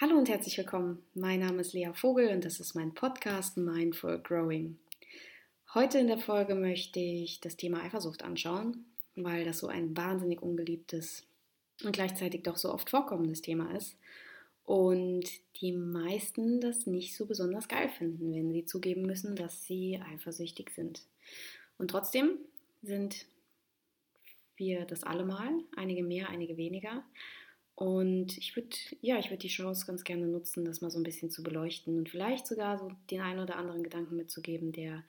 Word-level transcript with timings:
Hallo 0.00 0.16
und 0.16 0.28
herzlich 0.28 0.56
willkommen. 0.56 1.02
Mein 1.14 1.40
Name 1.40 1.60
ist 1.60 1.72
Lea 1.72 1.90
Vogel 1.92 2.28
und 2.28 2.44
das 2.44 2.60
ist 2.60 2.76
mein 2.76 2.94
Podcast 2.94 3.56
Mindful 3.56 4.20
Growing. 4.20 4.78
Heute 5.74 5.98
in 5.98 6.06
der 6.06 6.18
Folge 6.18 6.54
möchte 6.54 7.00
ich 7.00 7.40
das 7.40 7.56
Thema 7.56 7.82
Eifersucht 7.82 8.22
anschauen, 8.22 8.86
weil 9.16 9.44
das 9.44 9.58
so 9.58 9.66
ein 9.66 9.96
wahnsinnig 9.96 10.40
unbeliebtes 10.40 11.26
und 11.82 11.90
gleichzeitig 11.90 12.44
doch 12.44 12.58
so 12.58 12.72
oft 12.72 12.90
vorkommendes 12.90 13.42
Thema 13.42 13.74
ist. 13.74 13.96
Und 14.62 15.24
die 15.56 15.72
meisten 15.72 16.60
das 16.60 16.86
nicht 16.86 17.16
so 17.16 17.26
besonders 17.26 17.66
geil 17.66 17.88
finden, 17.88 18.32
wenn 18.32 18.52
sie 18.52 18.66
zugeben 18.66 19.02
müssen, 19.02 19.34
dass 19.34 19.64
sie 19.64 20.00
eifersüchtig 20.12 20.70
sind. 20.70 21.02
Und 21.76 21.90
trotzdem 21.90 22.38
sind 22.82 23.26
wir 24.54 24.84
das 24.84 25.02
alle 25.02 25.24
mal, 25.24 25.50
einige 25.74 26.04
mehr, 26.04 26.28
einige 26.28 26.56
weniger. 26.56 27.02
Und 27.78 28.36
ich 28.36 28.56
würde, 28.56 28.76
ja, 29.02 29.20
ich 29.20 29.26
würde 29.26 29.38
die 29.38 29.46
Chance 29.46 29.86
ganz 29.86 30.02
gerne 30.02 30.26
nutzen, 30.26 30.64
das 30.64 30.80
mal 30.80 30.90
so 30.90 30.98
ein 30.98 31.04
bisschen 31.04 31.30
zu 31.30 31.44
beleuchten 31.44 31.96
und 31.96 32.08
vielleicht 32.08 32.44
sogar 32.44 32.76
so 32.76 32.90
den 33.08 33.20
einen 33.20 33.38
oder 33.38 33.54
anderen 33.54 33.84
Gedanken 33.84 34.16
mitzugeben, 34.16 34.72
der 34.72 35.04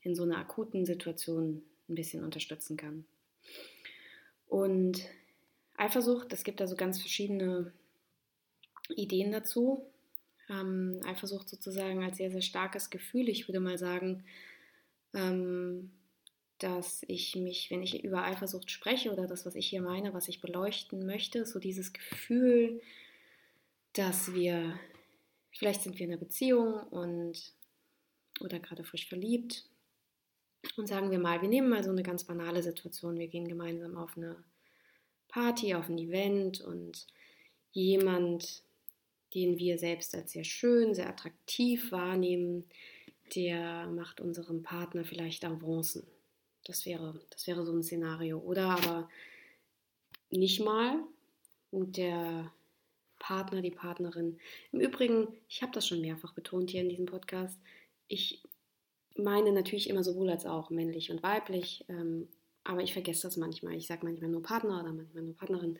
in 0.00 0.16
so 0.16 0.24
einer 0.24 0.38
akuten 0.38 0.84
Situation 0.84 1.62
ein 1.88 1.94
bisschen 1.94 2.24
unterstützen 2.24 2.76
kann. 2.76 3.04
Und 4.48 5.00
Eifersucht, 5.76 6.32
es 6.32 6.42
gibt 6.42 6.58
da 6.58 6.66
so 6.66 6.74
ganz 6.74 6.98
verschiedene 6.98 7.72
Ideen 8.96 9.30
dazu. 9.30 9.86
Ähm, 10.48 11.00
Eifersucht 11.06 11.48
sozusagen 11.48 12.02
als 12.02 12.16
sehr, 12.16 12.32
sehr 12.32 12.42
starkes 12.42 12.90
Gefühl. 12.90 13.28
Ich 13.28 13.46
würde 13.46 13.60
mal 13.60 13.78
sagen, 13.78 14.24
ähm, 15.14 15.92
dass 16.58 17.04
ich 17.06 17.36
mich, 17.36 17.70
wenn 17.70 17.82
ich 17.82 18.02
über 18.02 18.24
Eifersucht 18.24 18.70
spreche 18.70 19.12
oder 19.12 19.26
das, 19.26 19.46
was 19.46 19.54
ich 19.54 19.68
hier 19.68 19.80
meine, 19.80 20.12
was 20.12 20.28
ich 20.28 20.40
beleuchten 20.40 21.06
möchte, 21.06 21.46
so 21.46 21.58
dieses 21.58 21.92
Gefühl, 21.92 22.80
dass 23.92 24.34
wir, 24.34 24.78
vielleicht 25.52 25.82
sind 25.82 25.98
wir 25.98 26.06
in 26.06 26.12
einer 26.12 26.20
Beziehung 26.20 26.74
und 26.74 27.52
oder 28.40 28.58
gerade 28.58 28.84
frisch 28.84 29.08
verliebt 29.08 29.64
und 30.76 30.86
sagen 30.86 31.10
wir 31.10 31.18
mal, 31.18 31.42
wir 31.42 31.48
nehmen 31.48 31.68
mal 31.68 31.84
so 31.84 31.90
eine 31.90 32.02
ganz 32.02 32.24
banale 32.24 32.62
Situation, 32.62 33.18
wir 33.18 33.28
gehen 33.28 33.48
gemeinsam 33.48 33.96
auf 33.96 34.16
eine 34.16 34.36
Party, 35.28 35.74
auf 35.74 35.88
ein 35.88 35.98
Event 35.98 36.60
und 36.60 37.06
jemand, 37.70 38.62
den 39.34 39.58
wir 39.58 39.78
selbst 39.78 40.14
als 40.14 40.32
sehr 40.32 40.44
schön, 40.44 40.94
sehr 40.94 41.08
attraktiv 41.08 41.92
wahrnehmen, 41.92 42.64
der 43.34 43.86
macht 43.86 44.20
unserem 44.20 44.62
Partner 44.62 45.04
vielleicht 45.04 45.44
Avancen 45.44 46.06
das 46.68 46.86
wäre, 46.86 47.20
das 47.30 47.46
wäre 47.46 47.64
so 47.64 47.72
ein 47.72 47.82
Szenario. 47.82 48.38
Oder 48.38 48.68
aber 48.68 49.08
nicht 50.30 50.60
mal 50.60 51.02
und 51.70 51.96
der 51.96 52.52
Partner, 53.18 53.62
die 53.62 53.70
Partnerin. 53.70 54.38
Im 54.72 54.80
Übrigen, 54.80 55.28
ich 55.48 55.62
habe 55.62 55.72
das 55.72 55.86
schon 55.88 56.00
mehrfach 56.00 56.34
betont 56.34 56.70
hier 56.70 56.82
in 56.82 56.88
diesem 56.88 57.06
Podcast, 57.06 57.58
ich 58.06 58.42
meine 59.16 59.52
natürlich 59.52 59.90
immer 59.90 60.04
sowohl 60.04 60.30
als 60.30 60.46
auch 60.46 60.70
männlich 60.70 61.10
und 61.10 61.22
weiblich, 61.22 61.84
ähm, 61.88 62.28
aber 62.64 62.82
ich 62.82 62.92
vergesse 62.92 63.22
das 63.22 63.36
manchmal. 63.36 63.74
Ich 63.74 63.86
sage 63.86 64.04
manchmal 64.04 64.30
nur 64.30 64.42
Partner 64.42 64.80
oder 64.80 64.92
manchmal 64.92 65.24
nur 65.24 65.34
Partnerin. 65.34 65.78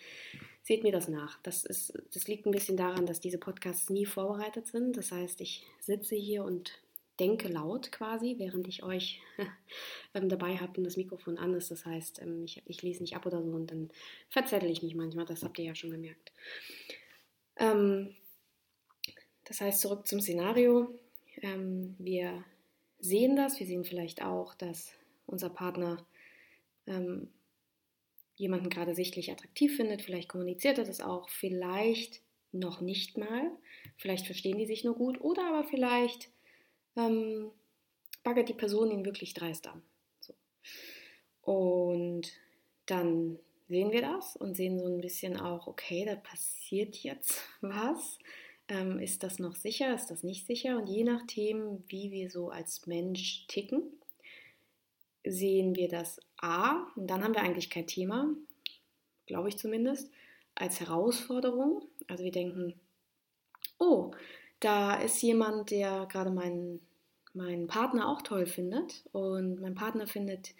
Seht 0.62 0.82
mir 0.82 0.92
das 0.92 1.08
nach. 1.08 1.38
Das, 1.42 1.64
ist, 1.64 1.92
das 2.14 2.26
liegt 2.26 2.46
ein 2.46 2.50
bisschen 2.50 2.78
daran, 2.78 3.04
dass 3.04 3.20
diese 3.20 3.38
Podcasts 3.38 3.90
nie 3.90 4.06
vorbereitet 4.06 4.66
sind. 4.66 4.96
Das 4.96 5.12
heißt, 5.12 5.40
ich 5.42 5.66
sitze 5.80 6.16
hier 6.16 6.44
und 6.44 6.80
denke 7.18 7.48
laut 7.48 7.92
quasi, 7.92 8.36
während 8.38 8.68
ich 8.68 8.82
euch 8.82 9.20
ähm, 10.14 10.28
dabei 10.28 10.56
habe 10.56 10.78
und 10.78 10.84
das 10.84 10.96
Mikrofon 10.96 11.38
an 11.38 11.54
ist. 11.54 11.70
Das 11.70 11.84
heißt, 11.84 12.22
ähm, 12.22 12.44
ich, 12.44 12.62
ich, 12.66 12.82
lese 12.82 13.02
nicht 13.02 13.16
ab 13.16 13.26
oder 13.26 13.42
so 13.42 13.50
und 13.50 13.70
dann 13.70 13.90
verzettel 14.28 14.70
ich 14.70 14.82
mich 14.82 14.94
manchmal. 14.94 15.26
Das 15.26 15.42
habt 15.42 15.58
ihr 15.58 15.64
ja 15.64 15.74
schon 15.74 15.90
gemerkt. 15.90 16.32
Ähm, 17.56 18.14
das 19.44 19.60
heißt, 19.60 19.80
zurück 19.80 20.06
zum 20.06 20.20
Szenario. 20.20 20.94
Wir 21.98 22.44
sehen 22.98 23.36
das. 23.36 23.58
Wir 23.60 23.66
sehen 23.66 23.84
vielleicht 23.84 24.22
auch, 24.22 24.54
dass 24.54 24.92
unser 25.26 25.48
Partner 25.48 26.04
jemanden 28.36 28.68
gerade 28.68 28.94
sichtlich 28.94 29.30
attraktiv 29.30 29.76
findet. 29.76 30.02
Vielleicht 30.02 30.28
kommuniziert 30.28 30.78
er 30.78 30.84
das 30.84 31.00
auch. 31.00 31.28
Vielleicht 31.30 32.20
noch 32.52 32.80
nicht 32.80 33.16
mal. 33.16 33.50
Vielleicht 33.96 34.26
verstehen 34.26 34.58
die 34.58 34.66
sich 34.66 34.84
nur 34.84 34.94
gut. 34.94 35.20
Oder 35.20 35.46
aber 35.48 35.64
vielleicht 35.64 36.30
ähm, 36.96 37.50
baggert 38.22 38.48
die 38.48 38.54
Person 38.54 38.90
ihn 38.90 39.04
wirklich 39.04 39.34
dreist 39.34 39.66
an. 39.66 39.82
So. 40.20 40.34
Und 41.42 42.32
dann 42.86 43.38
sehen 43.68 43.92
wir 43.92 44.02
das 44.02 44.36
und 44.36 44.54
sehen 44.56 44.78
so 44.78 44.86
ein 44.86 45.00
bisschen 45.00 45.36
auch, 45.36 45.66
okay, 45.66 46.04
da 46.04 46.16
passiert 46.16 46.96
jetzt 46.96 47.42
was. 47.60 48.18
Ähm, 48.68 48.98
ist 48.98 49.22
das 49.22 49.38
noch 49.38 49.54
sicher? 49.54 49.94
Ist 49.94 50.10
das 50.10 50.22
nicht 50.22 50.46
sicher? 50.46 50.76
Und 50.76 50.88
je 50.88 51.04
nachdem, 51.04 51.82
wie 51.88 52.10
wir 52.10 52.30
so 52.30 52.50
als 52.50 52.86
Mensch 52.86 53.46
ticken, 53.46 53.82
sehen 55.24 55.74
wir 55.74 55.88
das 55.88 56.20
A, 56.36 56.86
und 56.96 57.06
dann 57.08 57.24
haben 57.24 57.34
wir 57.34 57.42
eigentlich 57.42 57.70
kein 57.70 57.86
Thema, 57.86 58.34
glaube 59.26 59.48
ich 59.48 59.56
zumindest, 59.56 60.10
als 60.54 60.80
Herausforderung. 60.80 61.82
Also 62.08 62.24
wir 62.24 62.32
denken, 62.32 62.74
oh, 63.78 64.12
da 64.60 64.94
ist 64.94 65.22
jemand, 65.22 65.70
der 65.70 66.06
gerade 66.06 66.30
meinen 66.30 66.80
mein 67.34 67.66
Partner 67.66 68.08
auch 68.08 68.22
toll 68.22 68.46
findet 68.46 69.04
und 69.12 69.60
mein 69.60 69.74
Partner 69.74 70.06
findet 70.06 70.54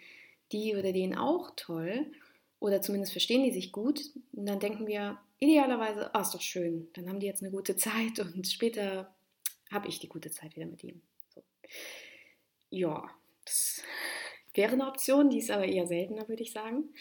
die 0.51 0.75
oder 0.75 0.93
den 0.93 1.17
auch 1.17 1.51
toll 1.55 2.11
oder 2.59 2.81
zumindest 2.81 3.11
verstehen 3.11 3.43
die 3.43 3.51
sich 3.51 3.71
gut, 3.71 4.01
und 4.33 4.45
dann 4.45 4.59
denken 4.59 4.87
wir 4.87 5.17
idealerweise, 5.39 6.11
oh, 6.13 6.19
ist 6.19 6.33
doch 6.33 6.41
schön, 6.41 6.89
dann 6.93 7.07
haben 7.07 7.19
die 7.19 7.27
jetzt 7.27 7.41
eine 7.41 7.51
gute 7.51 7.75
Zeit 7.75 8.19
und 8.35 8.47
später 8.47 9.13
habe 9.71 9.87
ich 9.87 9.99
die 9.99 10.09
gute 10.09 10.31
Zeit 10.31 10.55
wieder 10.55 10.65
mit 10.65 10.83
ihm. 10.83 11.01
So. 11.33 11.43
Ja, 12.69 13.09
das 13.45 13.83
wäre 14.53 14.73
eine 14.73 14.87
Option, 14.87 15.29
die 15.29 15.39
ist 15.39 15.51
aber 15.51 15.65
eher 15.65 15.87
seltener, 15.87 16.27
würde 16.27 16.43
ich 16.43 16.51
sagen. 16.51 16.93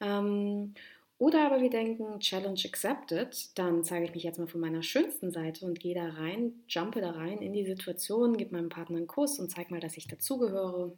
Ähm, 0.00 0.74
oder 1.20 1.44
aber 1.44 1.60
wir 1.60 1.68
denken, 1.68 2.18
Challenge 2.18 2.58
accepted, 2.64 3.58
dann 3.58 3.84
zeige 3.84 4.06
ich 4.06 4.14
mich 4.14 4.22
jetzt 4.22 4.38
mal 4.38 4.48
von 4.48 4.62
meiner 4.62 4.82
schönsten 4.82 5.30
Seite 5.30 5.66
und 5.66 5.78
gehe 5.78 5.94
da 5.94 6.08
rein, 6.08 6.64
jumpe 6.66 7.02
da 7.02 7.10
rein 7.10 7.42
in 7.42 7.52
die 7.52 7.66
Situation, 7.66 8.38
gebe 8.38 8.54
meinem 8.54 8.70
Partner 8.70 8.96
einen 8.96 9.06
Kuss 9.06 9.38
und 9.38 9.50
zeige 9.50 9.70
mal, 9.70 9.80
dass 9.80 9.98
ich 9.98 10.08
dazugehöre. 10.08 10.96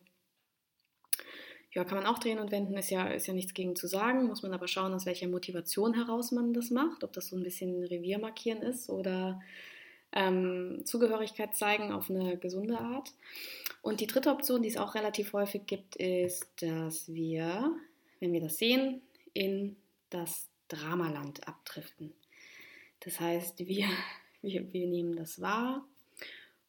Ja, 1.72 1.82
kann 1.82 1.98
man 1.98 2.06
auch 2.06 2.20
drehen 2.20 2.38
und 2.38 2.52
wenden, 2.52 2.76
ist 2.76 2.90
ja, 2.90 3.08
ist 3.08 3.26
ja 3.26 3.34
nichts 3.34 3.52
gegen 3.52 3.74
zu 3.74 3.88
sagen, 3.88 4.26
muss 4.26 4.44
man 4.44 4.54
aber 4.54 4.68
schauen, 4.68 4.92
aus 4.92 5.06
welcher 5.06 5.26
Motivation 5.26 5.92
heraus 5.92 6.30
man 6.30 6.54
das 6.54 6.70
macht, 6.70 7.02
ob 7.02 7.12
das 7.14 7.26
so 7.26 7.36
ein 7.36 7.42
bisschen 7.42 7.82
Revier 7.82 8.20
markieren 8.20 8.62
ist 8.62 8.90
oder 8.90 9.40
ähm, 10.12 10.82
Zugehörigkeit 10.84 11.56
zeigen 11.56 11.90
auf 11.90 12.08
eine 12.08 12.36
gesunde 12.36 12.78
Art. 12.78 13.12
Und 13.80 13.98
die 13.98 14.06
dritte 14.06 14.30
Option, 14.30 14.62
die 14.62 14.68
es 14.68 14.76
auch 14.76 14.94
relativ 14.94 15.32
häufig 15.32 15.66
gibt, 15.66 15.96
ist, 15.96 16.46
dass 16.62 17.12
wir, 17.12 17.74
wenn 18.20 18.32
wir 18.32 18.40
das 18.40 18.58
sehen, 18.58 19.02
in 19.34 19.74
das 20.14 20.48
Dramaland 20.68 21.46
abdriften. 21.46 22.12
Das 23.00 23.20
heißt, 23.20 23.58
wir, 23.60 23.88
wir, 24.42 24.72
wir 24.72 24.86
nehmen 24.86 25.16
das 25.16 25.40
wahr 25.40 25.84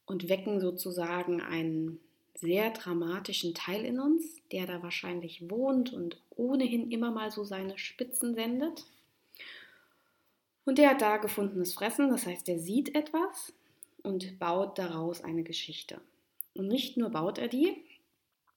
und 0.06 0.28
wecken 0.28 0.60
sozusagen 0.60 1.40
einen 1.40 2.00
sehr 2.34 2.70
dramatischen 2.70 3.54
Teil 3.54 3.84
in 3.84 4.00
uns, 4.00 4.42
der 4.50 4.66
da 4.66 4.82
wahrscheinlich 4.82 5.48
wohnt 5.48 5.92
und 5.92 6.20
ohnehin 6.30 6.90
immer 6.90 7.10
mal 7.10 7.30
so 7.30 7.44
seine 7.44 7.78
Spitzen 7.78 8.34
sendet. 8.34 8.84
Und 10.64 10.78
der 10.78 10.90
hat 10.90 11.02
da 11.02 11.18
gefundenes 11.18 11.74
Fressen, 11.74 12.10
das 12.10 12.26
heißt, 12.26 12.48
er 12.48 12.58
sieht 12.58 12.94
etwas 12.94 13.52
und 14.02 14.38
baut 14.38 14.78
daraus 14.78 15.22
eine 15.22 15.42
Geschichte. 15.42 16.00
Und 16.54 16.68
nicht 16.68 16.96
nur 16.96 17.10
baut 17.10 17.38
er 17.38 17.48
die 17.48 17.84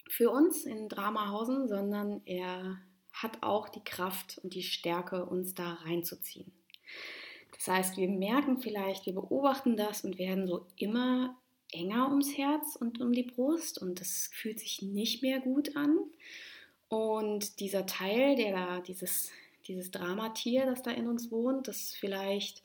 für 0.10 0.30
uns 0.30 0.66
in 0.66 0.90
Dramahausen, 0.90 1.68
sondern 1.68 2.22
er 2.26 2.80
hat 3.22 3.44
auch 3.44 3.70
die 3.70 3.84
Kraft 3.84 4.40
und 4.44 4.54
die 4.54 4.64
Stärke, 4.64 5.26
uns 5.26 5.54
da 5.54 5.74
reinzuziehen. 5.86 6.52
Das 7.54 7.68
heißt, 7.68 7.98
wir 7.98 8.08
merken 8.08 8.60
vielleicht, 8.60 9.06
wir 9.06 9.14
beobachten 9.14 9.76
das 9.76 10.04
und 10.04 10.20
werden 10.20 10.48
so 10.48 10.66
immer 10.78 11.36
enger 11.72 12.10
ums 12.10 12.38
Herz 12.38 12.76
und 12.76 13.02
um 13.02 13.12
die 13.12 13.24
Brust 13.24 13.82
und 13.82 14.00
das 14.00 14.30
fühlt 14.32 14.60
sich 14.60 14.82
nicht 14.82 15.22
mehr 15.22 15.40
gut 15.40 15.76
an. 15.76 15.98
Und 16.90 17.60
dieser 17.60 17.86
Teil, 17.86 18.36
der 18.36 18.52
da, 18.54 18.80
dieses, 18.80 19.32
dieses 19.68 19.92
Dramatier, 19.92 20.66
das 20.66 20.84
da 20.84 20.92
in 20.92 21.08
uns 21.08 21.32
wohnt, 21.32 21.68
das 21.68 21.94
vielleicht 21.94 22.64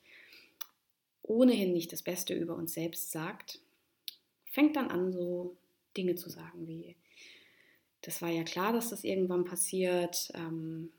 ohnehin 1.23 1.73
nicht 1.73 1.93
das 1.93 2.03
Beste 2.03 2.35
über 2.35 2.55
uns 2.55 2.75
selbst 2.75 3.11
sagt, 3.11 3.61
fängt 4.45 4.77
dann 4.77 4.91
an, 4.91 5.13
so 5.13 5.57
Dinge 5.97 6.15
zu 6.15 6.31
sagen 6.31 6.67
wie, 6.67 6.97
das 8.03 8.21
war 8.21 8.29
ja 8.29 8.45
klar, 8.45 8.73
dass 8.73 8.91
das 8.91 9.05
irgendwann 9.05 9.45
passiert. 9.45 10.31
Ähm, 10.35 10.91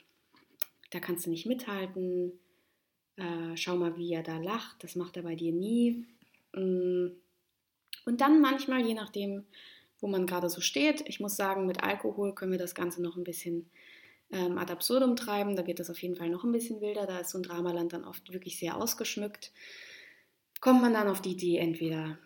da 0.90 1.00
kannst 1.00 1.26
du 1.26 1.30
nicht 1.30 1.46
mithalten. 1.46 2.32
Äh, 3.18 3.56
schau 3.56 3.76
mal, 3.76 3.98
wie 3.98 4.14
er 4.14 4.24
da 4.24 4.38
lacht. 4.38 4.84
Das 4.84 4.96
macht 4.96 5.18
er 5.18 5.24
bei 5.24 5.36
dir 5.36 5.52
nie. 5.52 6.06
Mm. 6.54 7.10
Und 8.06 8.22
dann 8.22 8.42
manchmal, 8.42 8.86
je 8.86 8.94
nachdem, 8.94 9.46
wo 10.00 10.08
man 10.08 10.26
gerade 10.26 10.50
so 10.50 10.60
steht, 10.60 11.08
ich 11.08 11.20
muss 11.20 11.36
sagen, 11.36 11.66
mit 11.66 11.84
Alkohol 11.84 12.36
können 12.36 12.52
wir 12.52 12.60
das 12.60 12.76
Ganze 12.76 13.02
noch 13.02 13.16
ein 13.16 13.24
bisschen 13.24 13.70
ähm, 14.32 14.58
ad 14.58 14.72
absurdum 14.72 15.16
treiben. 15.16 15.56
Da 15.56 15.66
wird 15.68 15.80
das 15.80 15.90
auf 15.90 16.02
jeden 16.02 16.16
Fall 16.16 16.30
noch 16.30 16.44
ein 16.44 16.52
bisschen 16.52 16.82
wilder. 16.82 17.06
Da 17.06 17.20
ist 17.20 17.30
so 17.30 17.38
ein 17.38 17.44
Dramaland 17.44 17.94
dann 17.94 18.04
oft 18.04 18.34
wirklich 18.34 18.58
sehr 18.58 18.78
ausgeschmückt. 18.78 19.52
kommt 20.60 20.82
man 20.82 20.94
dann 20.94 21.08
auf 21.08 21.22
die 21.22 21.32
Idee, 21.32 21.58
entweder 21.58 22.18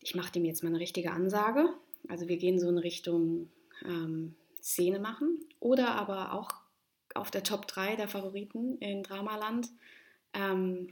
ich 0.00 0.14
mache 0.14 0.32
dem 0.32 0.44
jetzt 0.44 0.62
mal 0.62 0.70
eine 0.70 0.80
richtige 0.80 1.12
Ansage, 1.12 1.68
also 2.08 2.28
wir 2.28 2.36
gehen 2.36 2.58
so 2.58 2.68
in 2.68 2.78
Richtung 2.78 3.50
ähm, 3.84 4.34
Szene 4.62 4.98
machen, 4.98 5.40
oder 5.60 5.94
aber 5.94 6.32
auch 6.32 6.48
auf 7.14 7.30
der 7.30 7.42
Top 7.42 7.66
3 7.66 7.96
der 7.96 8.08
Favoriten 8.08 8.78
in 8.78 9.02
Dramaland. 9.02 9.70
Ähm, 10.34 10.90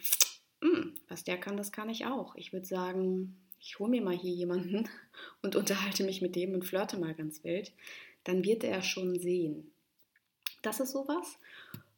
mh, 0.60 0.68
hm, 0.68 0.94
was 1.08 1.24
der 1.24 1.38
kann, 1.38 1.56
das 1.56 1.72
kann 1.72 1.88
ich 1.88 2.06
auch. 2.06 2.34
Ich 2.36 2.52
würde 2.52 2.66
sagen, 2.66 3.36
ich 3.60 3.78
hole 3.78 3.90
mir 3.90 4.02
mal 4.02 4.16
hier 4.16 4.32
jemanden 4.32 4.88
und 5.42 5.56
unterhalte 5.56 6.04
mich 6.04 6.22
mit 6.22 6.36
dem 6.36 6.54
und 6.54 6.64
flirte 6.64 6.98
mal 6.98 7.14
ganz 7.14 7.44
wild. 7.44 7.72
Dann 8.24 8.44
wird 8.44 8.64
er 8.64 8.82
schon 8.82 9.18
sehen. 9.18 9.70
Das 10.62 10.80
ist 10.80 10.92
sowas. 10.92 11.38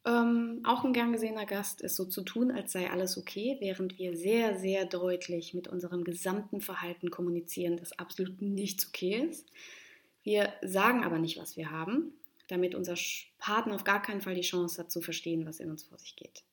Ähm, 0.05 0.61
auch 0.63 0.85
ein 0.85 0.93
gern 0.93 1.11
gesehener 1.11 1.45
Gast 1.45 1.81
ist 1.81 1.95
so 1.95 2.05
zu 2.05 2.21
tun, 2.21 2.51
als 2.51 2.71
sei 2.71 2.89
alles 2.89 3.17
okay, 3.17 3.57
während 3.59 3.97
wir 3.97 4.15
sehr, 4.15 4.57
sehr 4.57 4.85
deutlich 4.85 5.53
mit 5.53 5.67
unserem 5.67 6.03
gesamten 6.03 6.61
Verhalten 6.61 7.11
kommunizieren, 7.11 7.77
dass 7.77 7.97
absolut 7.99 8.41
nichts 8.41 8.87
okay 8.87 9.27
ist. 9.29 9.51
Wir 10.23 10.53
sagen 10.61 11.03
aber 11.03 11.19
nicht, 11.19 11.37
was 11.37 11.57
wir 11.57 11.71
haben, 11.71 12.13
damit 12.47 12.75
unser 12.75 12.95
Partner 13.37 13.75
auf 13.75 13.83
gar 13.83 14.01
keinen 14.01 14.21
Fall 14.21 14.35
die 14.35 14.41
Chance 14.41 14.81
hat 14.81 14.91
zu 14.91 15.01
verstehen, 15.01 15.45
was 15.45 15.59
in 15.59 15.69
uns 15.69 15.83
vor 15.83 15.97
sich 15.97 16.15
geht. 16.15 16.43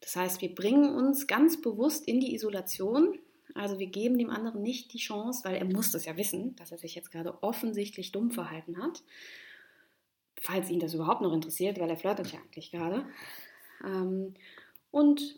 Das 0.00 0.16
heißt, 0.16 0.40
wir 0.42 0.54
bringen 0.54 0.94
uns 0.94 1.26
ganz 1.26 1.60
bewusst 1.60 2.06
in 2.06 2.20
die 2.20 2.34
Isolation. 2.34 3.18
Also 3.54 3.78
wir 3.78 3.86
geben 3.86 4.18
dem 4.18 4.30
anderen 4.30 4.62
nicht 4.62 4.92
die 4.92 4.98
Chance, 4.98 5.44
weil 5.44 5.56
er 5.56 5.64
muss 5.64 5.92
das 5.92 6.04
ja 6.04 6.16
wissen, 6.16 6.56
dass 6.56 6.72
er 6.72 6.78
sich 6.78 6.94
jetzt 6.94 7.10
gerade 7.10 7.42
offensichtlich 7.42 8.12
dumm 8.12 8.30
verhalten 8.30 8.82
hat 8.82 9.02
falls 10.40 10.70
ihn 10.70 10.80
das 10.80 10.94
überhaupt 10.94 11.22
noch 11.22 11.32
interessiert, 11.32 11.80
weil 11.80 11.90
er 11.90 11.96
flirtet 11.96 12.32
ja 12.32 12.38
eigentlich 12.38 12.70
gerade. 12.70 13.06
Ähm, 13.84 14.34
und 14.90 15.36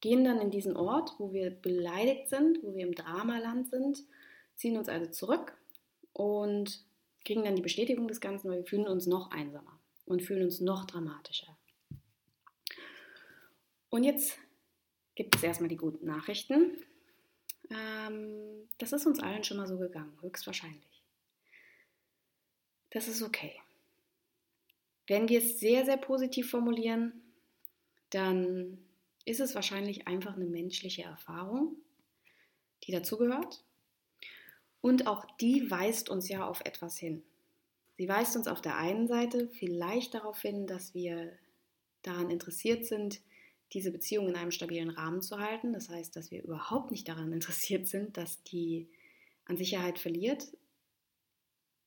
gehen 0.00 0.24
dann 0.24 0.40
in 0.40 0.50
diesen 0.50 0.76
Ort, 0.76 1.14
wo 1.18 1.32
wir 1.32 1.50
beleidigt 1.50 2.28
sind, 2.28 2.62
wo 2.62 2.74
wir 2.74 2.86
im 2.86 2.94
Dramaland 2.94 3.68
sind, 3.68 4.04
ziehen 4.54 4.76
uns 4.76 4.88
also 4.88 5.10
zurück 5.10 5.57
und 6.18 6.84
kriegen 7.24 7.44
dann 7.44 7.54
die 7.54 7.62
Bestätigung 7.62 8.08
des 8.08 8.20
Ganzen, 8.20 8.50
weil 8.50 8.58
wir 8.58 8.66
fühlen 8.66 8.88
uns 8.88 9.06
noch 9.06 9.30
einsamer 9.30 9.78
und 10.04 10.22
fühlen 10.22 10.42
uns 10.42 10.60
noch 10.60 10.84
dramatischer. 10.84 11.56
Und 13.88 14.02
jetzt 14.02 14.36
gibt 15.14 15.36
es 15.36 15.42
erstmal 15.44 15.68
die 15.68 15.76
guten 15.76 16.06
Nachrichten. 16.06 16.76
Ähm, 17.70 18.68
das 18.78 18.92
ist 18.92 19.06
uns 19.06 19.20
allen 19.20 19.44
schon 19.44 19.58
mal 19.58 19.68
so 19.68 19.78
gegangen, 19.78 20.18
höchstwahrscheinlich. 20.20 21.04
Das 22.90 23.06
ist 23.06 23.22
okay. 23.22 23.54
Wenn 25.06 25.28
wir 25.28 25.38
es 25.38 25.60
sehr, 25.60 25.84
sehr 25.84 25.98
positiv 25.98 26.50
formulieren, 26.50 27.12
dann 28.10 28.78
ist 29.24 29.38
es 29.38 29.54
wahrscheinlich 29.54 30.08
einfach 30.08 30.34
eine 30.34 30.46
menschliche 30.46 31.02
Erfahrung, 31.02 31.76
die 32.84 32.92
dazugehört. 32.92 33.62
Und 34.80 35.06
auch 35.06 35.24
die 35.40 35.70
weist 35.70 36.08
uns 36.08 36.28
ja 36.28 36.46
auf 36.46 36.60
etwas 36.60 36.96
hin. 36.96 37.22
Sie 37.96 38.08
weist 38.08 38.36
uns 38.36 38.46
auf 38.46 38.60
der 38.60 38.76
einen 38.76 39.08
Seite 39.08 39.48
vielleicht 39.48 40.14
darauf 40.14 40.40
hin, 40.40 40.66
dass 40.66 40.94
wir 40.94 41.32
daran 42.02 42.30
interessiert 42.30 42.86
sind, 42.86 43.20
diese 43.72 43.90
Beziehung 43.90 44.28
in 44.28 44.36
einem 44.36 44.52
stabilen 44.52 44.90
Rahmen 44.90 45.20
zu 45.20 45.38
halten. 45.38 45.72
Das 45.72 45.88
heißt, 45.88 46.14
dass 46.14 46.30
wir 46.30 46.42
überhaupt 46.42 46.90
nicht 46.90 47.08
daran 47.08 47.32
interessiert 47.32 47.88
sind, 47.88 48.16
dass 48.16 48.42
die 48.44 48.88
an 49.46 49.56
Sicherheit 49.56 49.98
verliert. 49.98 50.46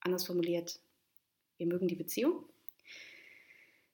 Anders 0.02 0.26
formuliert, 0.26 0.80
wir 1.58 1.68
mögen 1.68 1.88
die 1.88 1.96
Beziehung. 1.96 2.46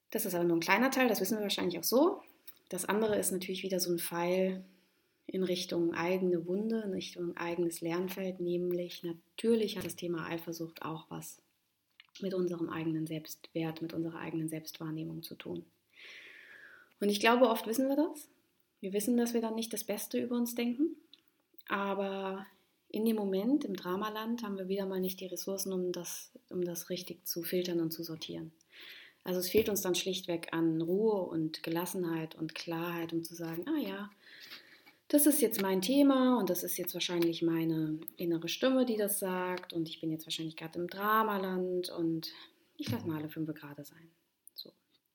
Das 0.10 0.26
ist 0.26 0.34
aber 0.34 0.46
nur 0.46 0.58
ein 0.58 0.62
kleiner 0.62 0.90
Teil, 0.90 1.10
das 1.10 1.20
wissen 1.20 1.38
wir 1.38 1.44
wahrscheinlich 1.44 1.78
auch 1.78 1.84
so. 1.84 2.24
Das 2.70 2.86
andere 2.86 3.18
ist 3.18 3.32
natürlich 3.32 3.64
wieder 3.64 3.80
so 3.80 3.92
ein 3.92 4.00
Pfeil 4.00 4.64
in 5.28 5.44
Richtung 5.44 5.94
eigene 5.94 6.48
Wunde, 6.48 6.82
in 6.86 6.94
Richtung 6.94 7.36
eigenes 7.36 7.82
Lernfeld, 7.82 8.40
nämlich 8.40 9.04
natürlich 9.04 9.78
hat 9.78 9.86
das 9.86 9.98
Thema 9.98 10.26
Eifersucht 10.26 10.82
auch 10.82 11.06
was 11.10 11.42
mit 12.22 12.34
unserem 12.34 12.70
eigenen 12.70 13.06
Selbstwert, 13.06 13.82
mit 13.82 13.94
unserer 13.94 14.20
eigenen 14.20 14.48
Selbstwahrnehmung 14.48 15.22
zu 15.22 15.36
tun. 15.36 15.66
Und 17.00 17.10
ich 17.10 17.20
glaube, 17.20 17.50
oft 17.50 17.68
wissen 17.68 17.88
wir 17.90 17.96
das. 17.96 18.30
Wir 18.80 18.94
wissen, 18.94 19.18
dass 19.18 19.34
wir 19.34 19.42
dann 19.42 19.56
nicht 19.56 19.74
das 19.74 19.84
Beste 19.84 20.20
über 20.20 20.36
uns 20.36 20.56
denken, 20.56 20.96
aber 21.68 22.46
in 22.90 23.06
dem 23.06 23.18
Moment, 23.18 23.66
im 23.66 23.76
Dramaland, 23.76 24.44
haben 24.44 24.58
wir 24.58 24.70
wieder 24.70 24.86
mal 24.86 25.02
nicht 25.02 25.20
die 25.20 25.26
Ressourcen, 25.26 25.74
um 25.74 25.92
das, 25.92 26.32
um 26.50 26.64
das 26.64 26.90
richtig 26.90 27.28
zu 27.28 27.44
filtern 27.44 27.82
und 27.82 27.92
zu 27.92 28.04
sortieren. 28.04 28.52
Also 29.24 29.42
es 29.42 29.50
fehlt 29.50 29.68
uns 29.68 29.82
dann 29.82 29.94
schlichtweg 29.94 30.54
an 30.54 30.82
Ruhe 30.82 31.22
und 31.22 31.62
Gelassenheit 31.64 32.36
und 32.36 32.56
Klarheit, 32.56 33.12
um 33.12 33.26
zu 33.26 33.36
sagen, 33.36 33.66
ah 33.68 33.78
ja, 33.78 34.10
das 35.10 35.26
ist 35.26 35.42
jetzt 35.42 35.62
mein 35.62 35.82
Thema 35.82 36.38
und 36.38 36.50
das 36.50 36.64
ist 36.64 36.78
jetzt 36.78 36.94
wahrscheinlich 36.94 37.42
meine 37.42 38.00
innere 38.18 38.50
Stimme, 38.50 38.86
die 38.86 38.98
das 38.98 39.20
sagt 39.20 39.72
und 39.74 39.88
ich 39.88 40.02
bin 40.02 40.12
jetzt 40.12 40.26
wahrscheinlich 40.26 40.58
gerade 40.58 40.80
im 40.80 40.88
Dramaland 40.88 41.90
und 41.90 42.32
ich 42.76 42.92
lasse 42.92 43.08
mal 43.08 43.18
alle 43.18 43.30
fünf 43.30 43.54
gerade 43.54 43.86
sein. 43.86 44.12
So. 44.54 44.72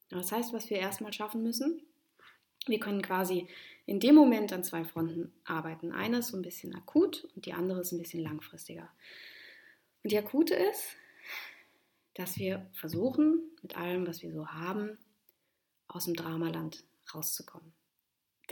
Das 0.08 0.32
heißt, 0.32 0.52
was 0.52 0.70
wir 0.70 0.78
erstmal 0.78 1.12
schaffen 1.12 1.42
müssen, 1.42 1.82
wir 2.66 2.80
können 2.80 3.02
quasi 3.02 3.48
in 3.86 4.00
dem 4.00 4.14
Moment 4.14 4.52
an 4.52 4.64
zwei 4.64 4.84
Fronten 4.84 5.32
arbeiten. 5.44 5.92
Eine 5.92 6.18
ist 6.18 6.28
so 6.28 6.36
ein 6.36 6.42
bisschen 6.42 6.74
akut 6.74 7.28
und 7.34 7.44
die 7.44 7.52
andere 7.52 7.80
ist 7.80 7.92
ein 7.92 7.98
bisschen 7.98 8.22
langfristiger. 8.22 8.88
Und 10.02 10.12
die 10.12 10.18
akute 10.18 10.54
ist, 10.54 10.96
dass 12.14 12.38
wir 12.38 12.66
versuchen, 12.72 13.40
mit 13.62 13.76
allem, 13.76 14.06
was 14.06 14.22
wir 14.22 14.32
so 14.32 14.48
haben, 14.48 14.98
aus 15.88 16.04
dem 16.06 16.14
Dramaland 16.14 16.84
rauszukommen. 17.14 17.72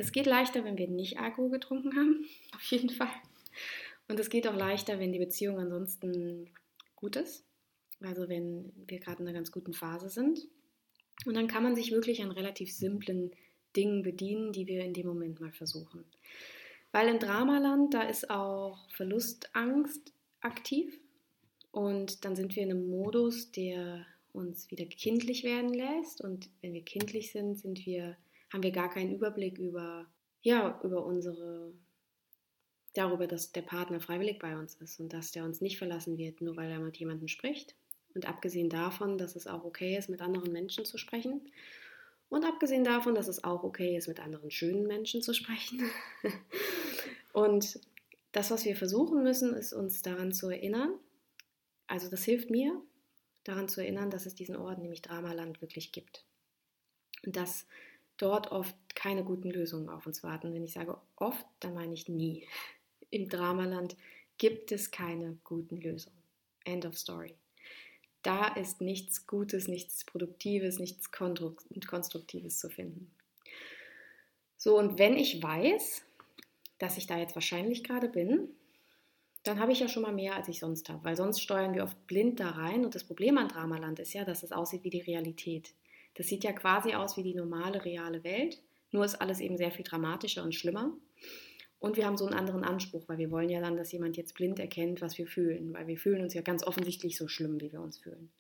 Das 0.00 0.12
geht 0.12 0.24
leichter, 0.24 0.64
wenn 0.64 0.78
wir 0.78 0.88
nicht 0.88 1.18
Alkohol 1.18 1.50
getrunken 1.50 1.94
haben, 1.94 2.24
auf 2.54 2.62
jeden 2.62 2.88
Fall. 2.88 3.12
Und 4.08 4.18
es 4.18 4.30
geht 4.30 4.48
auch 4.48 4.56
leichter, 4.56 4.98
wenn 4.98 5.12
die 5.12 5.18
Beziehung 5.18 5.58
ansonsten 5.58 6.48
gut 6.96 7.16
ist. 7.16 7.44
Also 8.00 8.26
wenn 8.30 8.72
wir 8.86 8.98
gerade 8.98 9.20
in 9.20 9.28
einer 9.28 9.36
ganz 9.36 9.52
guten 9.52 9.74
Phase 9.74 10.08
sind. 10.08 10.48
Und 11.26 11.34
dann 11.34 11.48
kann 11.48 11.62
man 11.62 11.76
sich 11.76 11.92
wirklich 11.92 12.22
an 12.22 12.30
relativ 12.30 12.72
simplen 12.72 13.32
Dingen 13.76 14.02
bedienen, 14.02 14.52
die 14.52 14.66
wir 14.66 14.86
in 14.86 14.94
dem 14.94 15.06
Moment 15.06 15.38
mal 15.38 15.52
versuchen. 15.52 16.06
Weil 16.92 17.08
im 17.08 17.18
Dramaland, 17.18 17.92
da 17.92 18.04
ist 18.04 18.30
auch 18.30 18.88
Verlustangst 18.92 20.14
aktiv. 20.40 20.98
Und 21.72 22.24
dann 22.24 22.36
sind 22.36 22.56
wir 22.56 22.62
in 22.62 22.70
einem 22.70 22.88
Modus, 22.88 23.52
der 23.52 24.06
uns 24.32 24.70
wieder 24.70 24.86
kindlich 24.86 25.44
werden 25.44 25.74
lässt. 25.74 26.22
Und 26.22 26.48
wenn 26.62 26.72
wir 26.72 26.86
kindlich 26.86 27.32
sind, 27.32 27.58
sind 27.58 27.84
wir, 27.84 28.16
haben 28.52 28.62
wir 28.62 28.72
gar 28.72 28.90
keinen 28.90 29.14
Überblick 29.14 29.58
über, 29.58 30.06
ja, 30.42 30.80
über 30.82 31.04
unsere, 31.04 31.72
darüber, 32.94 33.26
dass 33.26 33.52
der 33.52 33.62
Partner 33.62 34.00
freiwillig 34.00 34.38
bei 34.38 34.56
uns 34.56 34.74
ist 34.76 35.00
und 35.00 35.12
dass 35.12 35.32
der 35.32 35.44
uns 35.44 35.60
nicht 35.60 35.78
verlassen 35.78 36.18
wird, 36.18 36.40
nur 36.40 36.56
weil 36.56 36.70
er 36.70 36.80
mit 36.80 36.96
jemandem 36.96 37.28
spricht. 37.28 37.74
Und 38.14 38.28
abgesehen 38.28 38.68
davon, 38.68 39.18
dass 39.18 39.36
es 39.36 39.46
auch 39.46 39.64
okay 39.64 39.96
ist, 39.96 40.08
mit 40.08 40.20
anderen 40.20 40.52
Menschen 40.52 40.84
zu 40.84 40.98
sprechen. 40.98 41.42
Und 42.28 42.44
abgesehen 42.44 42.84
davon, 42.84 43.14
dass 43.14 43.28
es 43.28 43.44
auch 43.44 43.62
okay 43.62 43.96
ist, 43.96 44.08
mit 44.08 44.20
anderen 44.20 44.50
schönen 44.50 44.86
Menschen 44.86 45.22
zu 45.22 45.32
sprechen. 45.32 45.82
und 47.32 47.80
das, 48.32 48.50
was 48.50 48.64
wir 48.64 48.76
versuchen 48.76 49.22
müssen, 49.22 49.54
ist 49.54 49.72
uns 49.72 50.02
daran 50.02 50.32
zu 50.32 50.48
erinnern, 50.48 50.94
also 51.86 52.08
das 52.08 52.24
hilft 52.24 52.50
mir, 52.50 52.80
daran 53.44 53.68
zu 53.68 53.80
erinnern, 53.80 54.10
dass 54.10 54.26
es 54.26 54.34
diesen 54.34 54.56
Ort, 54.56 54.78
nämlich 54.78 55.02
Dramaland, 55.02 55.60
wirklich 55.60 55.90
gibt. 55.90 56.24
Und 57.24 57.36
dass 57.36 57.66
dort 58.20 58.52
oft 58.52 58.76
keine 58.94 59.24
guten 59.24 59.50
Lösungen 59.50 59.88
auf 59.88 60.06
uns 60.06 60.22
warten. 60.22 60.52
Wenn 60.52 60.64
ich 60.64 60.74
sage 60.74 60.98
oft, 61.16 61.46
dann 61.60 61.74
meine 61.74 61.94
ich 61.94 62.08
nie. 62.08 62.46
Im 63.10 63.28
Dramaland 63.28 63.96
gibt 64.38 64.72
es 64.72 64.90
keine 64.90 65.38
guten 65.42 65.76
Lösungen. 65.76 66.16
End 66.64 66.84
of 66.84 66.96
story. 66.96 67.34
Da 68.22 68.48
ist 68.48 68.80
nichts 68.80 69.26
Gutes, 69.26 69.66
nichts 69.66 70.04
Produktives, 70.04 70.78
nichts 70.78 71.10
Konstruktives 71.10 72.58
zu 72.58 72.68
finden. 72.68 73.10
So, 74.58 74.78
und 74.78 74.98
wenn 74.98 75.16
ich 75.16 75.42
weiß, 75.42 76.02
dass 76.78 76.98
ich 76.98 77.06
da 77.06 77.16
jetzt 77.18 77.34
wahrscheinlich 77.34 77.82
gerade 77.82 78.10
bin, 78.10 78.50
dann 79.42 79.58
habe 79.58 79.72
ich 79.72 79.80
ja 79.80 79.88
schon 79.88 80.02
mal 80.02 80.12
mehr, 80.12 80.36
als 80.36 80.48
ich 80.48 80.60
sonst 80.60 80.90
habe, 80.90 81.02
weil 81.02 81.16
sonst 81.16 81.40
steuern 81.40 81.74
wir 81.74 81.84
oft 81.84 82.06
blind 82.06 82.40
da 82.40 82.50
rein. 82.50 82.84
Und 82.84 82.94
das 82.94 83.04
Problem 83.04 83.38
an 83.38 83.48
Dramaland 83.48 83.98
ist 83.98 84.12
ja, 84.12 84.24
dass 84.26 84.42
es 84.42 84.52
aussieht 84.52 84.84
wie 84.84 84.90
die 84.90 85.00
Realität. 85.00 85.72
Das 86.14 86.26
sieht 86.26 86.44
ja 86.44 86.52
quasi 86.52 86.94
aus 86.94 87.16
wie 87.16 87.22
die 87.22 87.34
normale, 87.34 87.84
reale 87.84 88.24
Welt, 88.24 88.60
nur 88.90 89.04
ist 89.04 89.20
alles 89.20 89.40
eben 89.40 89.56
sehr 89.56 89.70
viel 89.70 89.84
dramatischer 89.84 90.42
und 90.42 90.54
schlimmer. 90.54 90.92
Und 91.78 91.96
wir 91.96 92.04
haben 92.04 92.18
so 92.18 92.26
einen 92.26 92.34
anderen 92.34 92.62
Anspruch, 92.62 93.04
weil 93.08 93.16
wir 93.16 93.30
wollen 93.30 93.48
ja 93.48 93.60
dann, 93.60 93.76
dass 93.76 93.90
jemand 93.90 94.18
jetzt 94.18 94.34
blind 94.34 94.58
erkennt, 94.58 95.00
was 95.00 95.16
wir 95.16 95.26
fühlen, 95.26 95.72
weil 95.72 95.86
wir 95.86 95.96
fühlen 95.96 96.22
uns 96.22 96.34
ja 96.34 96.42
ganz 96.42 96.62
offensichtlich 96.62 97.16
so 97.16 97.26
schlimm, 97.26 97.58
wie 97.58 97.72
wir 97.72 97.80
uns 97.80 97.98
fühlen. 97.98 98.30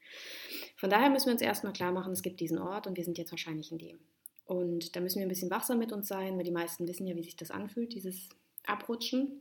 Von 0.76 0.90
daher 0.90 1.08
müssen 1.08 1.26
wir 1.26 1.32
uns 1.32 1.40
erstmal 1.40 1.72
klar 1.72 1.90
machen, 1.90 2.12
es 2.12 2.20
gibt 2.20 2.40
diesen 2.40 2.58
Ort 2.58 2.86
und 2.86 2.98
wir 2.98 3.04
sind 3.04 3.16
jetzt 3.16 3.30
wahrscheinlich 3.30 3.72
in 3.72 3.78
dem. 3.78 3.98
Und 4.44 4.94
da 4.94 5.00
müssen 5.00 5.20
wir 5.20 5.26
ein 5.26 5.30
bisschen 5.30 5.50
wachsam 5.50 5.78
mit 5.78 5.90
uns 5.90 6.06
sein, 6.06 6.36
weil 6.36 6.44
die 6.44 6.50
meisten 6.50 6.86
wissen 6.86 7.06
ja, 7.06 7.16
wie 7.16 7.22
sich 7.22 7.36
das 7.36 7.50
anfühlt, 7.50 7.94
dieses 7.94 8.28
Abrutschen. 8.66 9.40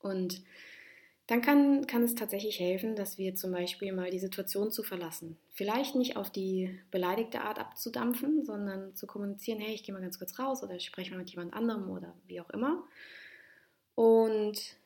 Und 0.00 0.42
dann 1.26 1.40
kann, 1.40 1.86
kann 1.86 2.02
es 2.02 2.14
tatsächlich 2.14 2.60
helfen, 2.60 2.96
dass 2.96 3.16
wir 3.16 3.34
zum 3.34 3.52
Beispiel 3.52 3.92
mal 3.92 4.10
die 4.10 4.18
Situation 4.18 4.70
zu 4.70 4.82
verlassen. 4.82 5.38
Vielleicht 5.52 5.94
nicht 5.94 6.16
auf 6.16 6.30
die 6.30 6.78
beleidigte 6.90 7.40
Art 7.40 7.58
abzudampfen, 7.58 8.44
sondern 8.44 8.94
zu 8.94 9.06
kommunizieren, 9.06 9.58
hey, 9.58 9.74
ich 9.74 9.84
gehe 9.84 9.94
mal 9.94 10.02
ganz 10.02 10.18
kurz 10.18 10.38
raus 10.38 10.62
oder 10.62 10.74
ich 10.74 10.84
spreche 10.84 11.12
mal 11.12 11.18
mit 11.18 11.30
jemand 11.30 11.54
anderem 11.54 11.90
oder 11.90 12.14
wie 12.26 12.40
auch 12.40 12.50
immer. 12.50 12.84
und 13.94 14.76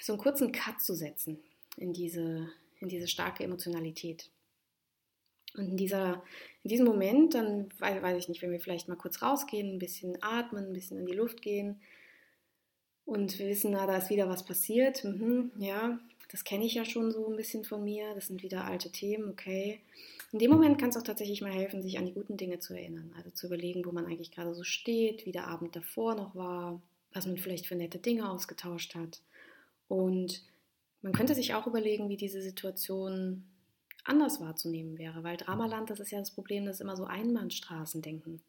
so 0.00 0.14
einen 0.14 0.22
kurzen 0.22 0.50
Cut 0.50 0.80
zu 0.80 0.94
setzen 0.94 1.38
in 1.76 1.92
diese, 1.92 2.48
in 2.80 2.88
diese 2.88 3.06
starke 3.06 3.44
Emotionalität. 3.44 4.30
Und 5.54 5.68
in, 5.68 5.76
dieser, 5.76 6.22
in 6.62 6.70
diesem 6.70 6.86
Moment, 6.86 7.34
dann 7.34 7.68
weiß 7.78 8.16
ich 8.16 8.28
nicht, 8.28 8.42
wenn 8.42 8.50
wir 8.50 8.60
vielleicht 8.60 8.88
mal 8.88 8.96
kurz 8.96 9.22
rausgehen, 9.22 9.74
ein 9.74 9.78
bisschen 9.78 10.16
atmen, 10.22 10.66
ein 10.66 10.72
bisschen 10.72 10.98
in 10.98 11.06
die 11.06 11.12
Luft 11.12 11.42
gehen 11.42 11.80
und 13.04 13.38
wir 13.38 13.48
wissen, 13.48 13.72
na, 13.72 13.86
da 13.86 13.96
ist 13.96 14.10
wieder 14.10 14.28
was 14.28 14.44
passiert. 14.44 15.04
Mhm, 15.04 15.50
ja, 15.58 15.98
das 16.30 16.44
kenne 16.44 16.64
ich 16.64 16.74
ja 16.74 16.84
schon 16.84 17.10
so 17.10 17.28
ein 17.28 17.36
bisschen 17.36 17.64
von 17.64 17.84
mir. 17.84 18.14
Das 18.14 18.28
sind 18.28 18.42
wieder 18.42 18.64
alte 18.64 18.90
Themen, 18.90 19.28
okay. 19.28 19.80
In 20.32 20.38
dem 20.38 20.50
Moment 20.50 20.78
kann 20.78 20.88
es 20.88 20.96
auch 20.96 21.02
tatsächlich 21.02 21.42
mal 21.42 21.52
helfen, 21.52 21.82
sich 21.82 21.98
an 21.98 22.06
die 22.06 22.14
guten 22.14 22.38
Dinge 22.38 22.58
zu 22.58 22.72
erinnern. 22.72 23.12
Also 23.16 23.30
zu 23.30 23.46
überlegen, 23.46 23.84
wo 23.84 23.92
man 23.92 24.06
eigentlich 24.06 24.30
gerade 24.30 24.54
so 24.54 24.64
steht, 24.64 25.26
wie 25.26 25.32
der 25.32 25.48
Abend 25.48 25.76
davor 25.76 26.14
noch 26.14 26.34
war, 26.34 26.80
was 27.12 27.26
man 27.26 27.36
vielleicht 27.36 27.66
für 27.66 27.74
nette 27.74 27.98
Dinge 27.98 28.30
ausgetauscht 28.30 28.94
hat. 28.94 29.20
Und 29.88 30.42
man 31.02 31.12
könnte 31.12 31.34
sich 31.34 31.52
auch 31.52 31.66
überlegen, 31.66 32.08
wie 32.08 32.16
diese 32.16 32.40
Situation 32.40 33.44
anders 34.04 34.40
wahrzunehmen 34.40 34.96
wäre, 34.96 35.22
weil 35.22 35.36
Dramaland, 35.36 35.90
das 35.90 36.00
ist 36.00 36.10
ja 36.10 36.18
das 36.18 36.30
Problem, 36.30 36.64
das 36.64 36.76
ist 36.76 36.80
immer 36.80 36.96
so 36.96 37.04
Einbahnstraßendenken. 37.04 38.40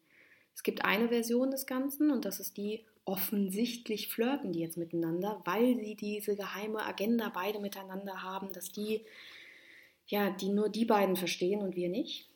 Es 0.54 0.62
gibt 0.62 0.84
eine 0.84 1.08
Version 1.08 1.50
des 1.50 1.66
Ganzen 1.66 2.10
und 2.10 2.24
das 2.24 2.40
ist 2.40 2.56
die, 2.56 2.84
offensichtlich 3.04 4.08
flirten 4.08 4.52
die 4.52 4.60
jetzt 4.60 4.76
miteinander, 4.76 5.42
weil 5.44 5.76
sie 5.78 5.94
diese 5.94 6.36
geheime 6.36 6.84
Agenda 6.84 7.28
beide 7.28 7.60
miteinander 7.60 8.22
haben, 8.22 8.52
dass 8.52 8.70
die, 8.70 9.04
ja, 10.06 10.30
die 10.30 10.48
nur 10.48 10.68
die 10.68 10.84
beiden 10.84 11.16
verstehen 11.16 11.60
und 11.60 11.76
wir 11.76 11.88
nicht. 11.88 12.28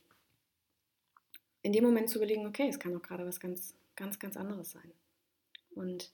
In 1.62 1.72
dem 1.72 1.84
Moment 1.84 2.10
zu 2.10 2.18
überlegen, 2.18 2.46
okay, 2.46 2.68
es 2.68 2.78
kann 2.78 2.92
doch 2.92 3.02
gerade 3.02 3.26
was 3.26 3.40
ganz, 3.40 3.74
ganz, 3.96 4.18
ganz 4.18 4.36
anderes 4.36 4.72
sein. 4.72 4.92
Und 5.74 6.10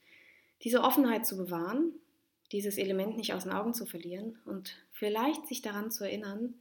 diese 0.63 0.83
Offenheit 0.83 1.27
zu 1.27 1.37
bewahren, 1.37 1.93
dieses 2.53 2.79
Element 2.79 3.17
nicht 3.17 3.35
aus 3.35 3.43
den 3.43 3.53
Augen 3.53 3.75
zu 3.75 3.87
verlieren 3.87 4.39
und 4.45 4.77
vielleicht 4.93 5.47
sich 5.47 5.63
daran 5.63 5.91
zu 5.91 6.05
erinnern, 6.05 6.55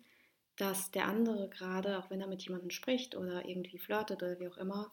dass 0.58 0.92
der 0.92 1.06
andere 1.06 1.50
gerade, 1.50 2.00
auch 2.00 2.10
wenn 2.10 2.22
er 2.22 2.28
mit 2.28 2.44
jemandem 2.44 2.70
spricht 2.70 3.16
oder 3.16 3.48
irgendwie 3.48 3.78
flirtet 3.78 4.22
oder 4.22 4.40
wie 4.40 4.48
auch 4.48 4.58
immer, 4.58 4.92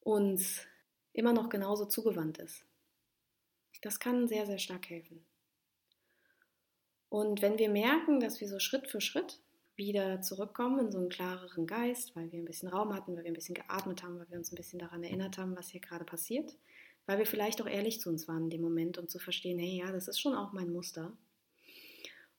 uns 0.00 0.66
immer 1.16 1.32
noch 1.32 1.48
genauso 1.48 1.86
zugewandt 1.86 2.38
ist. 2.38 2.64
Das 3.82 3.98
kann 4.00 4.28
sehr, 4.28 4.46
sehr 4.46 4.58
stark 4.58 4.88
helfen. 4.88 5.24
Und 7.08 7.42
wenn 7.42 7.58
wir 7.58 7.68
merken, 7.68 8.20
dass 8.20 8.40
wir 8.40 8.48
so 8.48 8.58
Schritt 8.58 8.88
für 8.88 9.00
Schritt 9.00 9.40
wieder 9.76 10.20
zurückkommen 10.22 10.86
in 10.86 10.92
so 10.92 10.98
einen 10.98 11.08
klareren 11.08 11.66
Geist, 11.66 12.16
weil 12.16 12.32
wir 12.32 12.38
ein 12.40 12.46
bisschen 12.46 12.68
Raum 12.68 12.94
hatten, 12.94 13.14
weil 13.16 13.24
wir 13.24 13.30
ein 13.30 13.34
bisschen 13.34 13.54
geatmet 13.54 14.02
haben, 14.02 14.18
weil 14.18 14.30
wir 14.30 14.38
uns 14.38 14.50
ein 14.50 14.56
bisschen 14.56 14.78
daran 14.78 15.02
erinnert 15.02 15.38
haben, 15.38 15.56
was 15.56 15.68
hier 15.68 15.80
gerade 15.80 16.04
passiert, 16.04 16.56
weil 17.04 17.18
wir 17.18 17.26
vielleicht 17.26 17.60
auch 17.62 17.66
ehrlich 17.66 18.00
zu 18.00 18.08
uns 18.08 18.26
waren 18.26 18.44
in 18.44 18.50
dem 18.50 18.62
Moment 18.62 18.98
und 18.98 19.10
zu 19.10 19.18
verstehen, 19.18 19.58
hey, 19.58 19.78
ja, 19.78 19.92
das 19.92 20.08
ist 20.08 20.18
schon 20.18 20.34
auch 20.34 20.52
mein 20.52 20.72
Muster. 20.72 21.12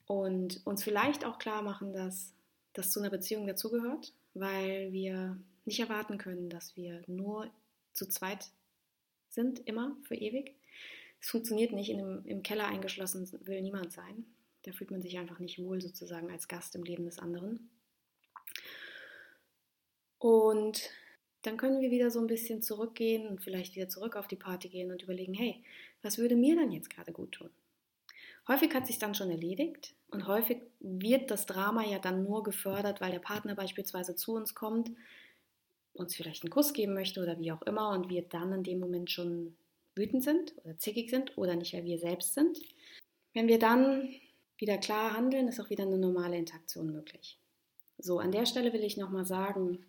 Und 0.05 0.65
uns 0.65 0.83
vielleicht 0.83 1.25
auch 1.25 1.37
klar 1.37 1.61
machen, 1.61 1.93
dass 1.93 2.33
das 2.73 2.91
zu 2.91 2.99
einer 2.99 3.09
Beziehung 3.09 3.47
dazugehört, 3.47 4.13
weil 4.33 4.91
wir 4.91 5.39
nicht 5.65 5.79
erwarten 5.79 6.17
können, 6.17 6.49
dass 6.49 6.75
wir 6.75 7.03
nur 7.07 7.49
zu 7.93 8.07
zweit 8.07 8.51
sind, 9.37 9.59
immer, 9.67 9.95
für 10.03 10.15
ewig. 10.15 10.55
Es 11.21 11.29
funktioniert 11.29 11.71
nicht, 11.71 11.89
in 11.89 11.99
einem, 11.99 12.25
im 12.25 12.43
Keller 12.43 12.67
eingeschlossen 12.67 13.29
will 13.45 13.61
niemand 13.61 13.93
sein. 13.93 14.25
Da 14.63 14.71
fühlt 14.71 14.91
man 14.91 15.01
sich 15.01 15.17
einfach 15.17 15.39
nicht 15.39 15.59
wohl 15.59 15.79
sozusagen 15.79 16.29
als 16.31 16.47
Gast 16.47 16.75
im 16.75 16.83
Leben 16.83 17.05
des 17.05 17.19
anderen. 17.19 17.69
Und 20.17 20.89
dann 21.43 21.57
können 21.57 21.79
wir 21.79 21.91
wieder 21.91 22.09
so 22.09 22.19
ein 22.19 22.27
bisschen 22.27 22.61
zurückgehen 22.61 23.27
und 23.27 23.41
vielleicht 23.41 23.75
wieder 23.75 23.87
zurück 23.87 24.15
auf 24.15 24.27
die 24.27 24.35
Party 24.35 24.69
gehen 24.69 24.91
und 24.91 25.03
überlegen, 25.03 25.35
hey, 25.35 25.63
was 26.01 26.17
würde 26.17 26.35
mir 26.35 26.55
dann 26.55 26.71
jetzt 26.71 26.89
gerade 26.89 27.11
gut 27.11 27.33
tun? 27.33 27.51
Häufig 28.47 28.73
hat 28.73 28.87
sich 28.87 28.97
dann 28.97 29.13
schon 29.13 29.29
erledigt 29.29 29.93
und 30.09 30.25
häufig 30.25 30.61
wird 30.79 31.29
das 31.29 31.45
Drama 31.45 31.85
ja 31.85 31.99
dann 31.99 32.23
nur 32.23 32.43
gefördert, 32.43 33.01
weil 33.01 33.11
der 33.11 33.19
Partner 33.19 33.55
beispielsweise 33.55 34.15
zu 34.15 34.33
uns 34.33 34.55
kommt 34.55 34.89
uns 35.97 36.15
vielleicht 36.15 36.43
einen 36.43 36.51
Kuss 36.51 36.73
geben 36.73 36.93
möchte 36.93 37.21
oder 37.21 37.39
wie 37.39 37.51
auch 37.51 37.61
immer 37.63 37.91
und 37.91 38.09
wir 38.09 38.23
dann 38.23 38.53
in 38.53 38.63
dem 38.63 38.79
Moment 38.79 39.11
schon 39.11 39.55
wütend 39.95 40.23
sind 40.23 40.53
oder 40.63 40.77
zickig 40.77 41.09
sind 41.09 41.37
oder 41.37 41.55
nicht, 41.55 41.73
weil 41.73 41.85
wir 41.85 41.97
selbst 41.97 42.33
sind. 42.33 42.59
Wenn 43.33 43.47
wir 43.47 43.59
dann 43.59 44.09
wieder 44.57 44.77
klar 44.77 45.15
handeln, 45.15 45.47
ist 45.47 45.59
auch 45.59 45.69
wieder 45.69 45.83
eine 45.83 45.97
normale 45.97 46.37
Interaktion 46.37 46.91
möglich. 46.91 47.39
So, 47.97 48.19
an 48.19 48.31
der 48.31 48.45
Stelle 48.45 48.73
will 48.73 48.83
ich 48.83 48.97
nochmal 48.97 49.25
sagen, 49.25 49.85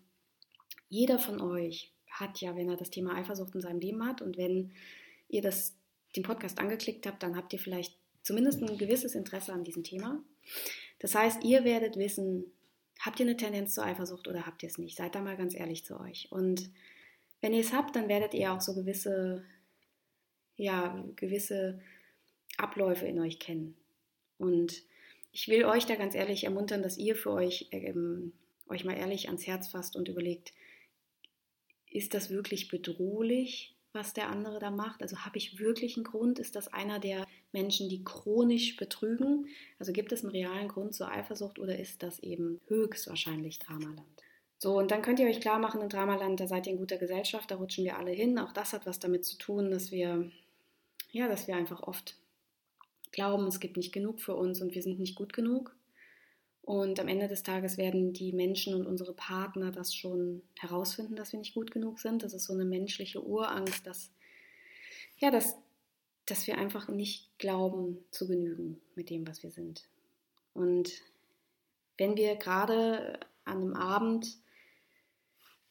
jeder 0.89 1.19
von 1.19 1.41
euch 1.41 1.93
hat 2.09 2.41
ja, 2.41 2.55
wenn 2.55 2.69
er 2.69 2.77
das 2.77 2.89
Thema 2.89 3.15
Eifersucht 3.15 3.53
in 3.55 3.61
seinem 3.61 3.79
Leben 3.79 4.05
hat 4.05 4.21
und 4.21 4.37
wenn 4.37 4.71
ihr 5.27 5.41
das, 5.41 5.75
den 6.15 6.23
Podcast 6.23 6.59
angeklickt 6.59 7.05
habt, 7.05 7.21
dann 7.21 7.35
habt 7.35 7.53
ihr 7.53 7.59
vielleicht 7.59 7.95
zumindest 8.23 8.61
ein 8.61 8.77
gewisses 8.77 9.15
Interesse 9.15 9.53
an 9.53 9.63
diesem 9.63 9.83
Thema. 9.83 10.23
Das 10.99 11.15
heißt, 11.15 11.43
ihr 11.43 11.63
werdet 11.63 11.97
wissen, 11.97 12.51
Habt 12.99 13.19
ihr 13.19 13.25
eine 13.25 13.37
Tendenz 13.37 13.73
zur 13.73 13.85
Eifersucht 13.85 14.27
oder 14.27 14.45
habt 14.45 14.61
ihr 14.63 14.69
es 14.69 14.77
nicht? 14.77 14.97
Seid 14.97 15.15
da 15.15 15.21
mal 15.21 15.37
ganz 15.37 15.55
ehrlich 15.55 15.85
zu 15.85 15.99
euch. 15.99 16.31
Und 16.31 16.69
wenn 17.41 17.53
ihr 17.53 17.61
es 17.61 17.73
habt, 17.73 17.95
dann 17.95 18.09
werdet 18.09 18.33
ihr 18.33 18.53
auch 18.53 18.61
so 18.61 18.75
gewisse, 18.75 19.43
ja, 20.57 21.03
gewisse 21.15 21.81
Abläufe 22.57 23.05
in 23.05 23.19
euch 23.19 23.39
kennen. 23.39 23.75
Und 24.37 24.83
ich 25.31 25.47
will 25.47 25.65
euch 25.65 25.85
da 25.85 25.95
ganz 25.95 26.15
ehrlich 26.15 26.43
ermuntern, 26.43 26.83
dass 26.83 26.97
ihr 26.97 27.15
für 27.15 27.31
euch 27.31 27.69
ähm, 27.71 28.33
euch 28.69 28.85
mal 28.85 28.97
ehrlich 28.97 29.27
ans 29.27 29.47
Herz 29.47 29.69
fasst 29.69 29.95
und 29.95 30.07
überlegt, 30.07 30.53
ist 31.89 32.13
das 32.13 32.29
wirklich 32.29 32.69
bedrohlich, 32.69 33.75
was 33.93 34.13
der 34.13 34.29
andere 34.29 34.59
da 34.59 34.69
macht? 34.69 35.01
Also 35.01 35.17
habe 35.19 35.37
ich 35.37 35.59
wirklich 35.59 35.95
einen 35.95 36.03
Grund? 36.03 36.39
Ist 36.39 36.55
das 36.55 36.67
einer 36.67 36.99
der 36.99 37.25
Menschen, 37.51 37.89
die 37.89 38.03
chronisch 38.03 38.77
betrügen? 38.77 39.47
Also 39.79 39.93
gibt 39.93 40.11
es 40.11 40.23
einen 40.23 40.31
realen 40.31 40.67
Grund 40.67 40.93
zur 40.93 41.11
Eifersucht 41.11 41.59
oder 41.59 41.77
ist 41.79 42.03
das 42.03 42.19
eben 42.19 42.61
höchstwahrscheinlich 42.67 43.59
Dramaland? 43.59 44.03
So, 44.59 44.77
und 44.77 44.91
dann 44.91 45.01
könnt 45.01 45.19
ihr 45.19 45.27
euch 45.27 45.39
klar 45.39 45.57
machen, 45.57 45.81
in 45.81 45.89
Dramaland, 45.89 46.39
da 46.39 46.47
seid 46.47 46.67
ihr 46.67 46.73
in 46.73 46.79
guter 46.79 46.97
Gesellschaft, 46.97 47.49
da 47.49 47.55
rutschen 47.55 47.85
wir 47.85 47.97
alle 47.97 48.11
hin. 48.11 48.37
Auch 48.37 48.51
das 48.51 48.73
hat 48.73 48.85
was 48.85 48.99
damit 48.99 49.25
zu 49.25 49.37
tun, 49.37 49.71
dass 49.71 49.91
wir, 49.91 50.29
ja, 51.11 51.29
dass 51.29 51.47
wir 51.47 51.55
einfach 51.55 51.81
oft 51.81 52.17
glauben, 53.11 53.47
es 53.47 53.59
gibt 53.59 53.77
nicht 53.77 53.93
genug 53.93 54.19
für 54.19 54.35
uns 54.35 54.61
und 54.61 54.75
wir 54.75 54.83
sind 54.83 54.99
nicht 54.99 55.15
gut 55.15 55.33
genug. 55.33 55.75
Und 56.69 56.99
am 56.99 57.07
Ende 57.07 57.27
des 57.27 57.41
Tages 57.41 57.79
werden 57.79 58.13
die 58.13 58.31
Menschen 58.31 58.75
und 58.75 58.85
unsere 58.85 59.15
Partner 59.15 59.71
das 59.71 59.95
schon 59.95 60.43
herausfinden, 60.59 61.15
dass 61.15 61.31
wir 61.31 61.39
nicht 61.39 61.55
gut 61.55 61.71
genug 61.71 61.99
sind. 61.99 62.21
Das 62.21 62.31
ist 62.31 62.45
so 62.45 62.53
eine 62.53 62.63
menschliche 62.63 63.25
Urangst, 63.25 63.87
dass, 63.87 64.11
ja, 65.17 65.31
dass, 65.31 65.57
dass 66.27 66.45
wir 66.45 66.59
einfach 66.59 66.87
nicht 66.87 67.27
glauben 67.39 67.97
zu 68.11 68.27
genügen 68.27 68.79
mit 68.93 69.09
dem, 69.09 69.27
was 69.27 69.41
wir 69.41 69.49
sind. 69.49 69.89
Und 70.53 70.91
wenn 71.97 72.15
wir 72.15 72.35
gerade 72.35 73.19
an 73.45 73.63
einem 73.63 73.73
Abend 73.73 74.37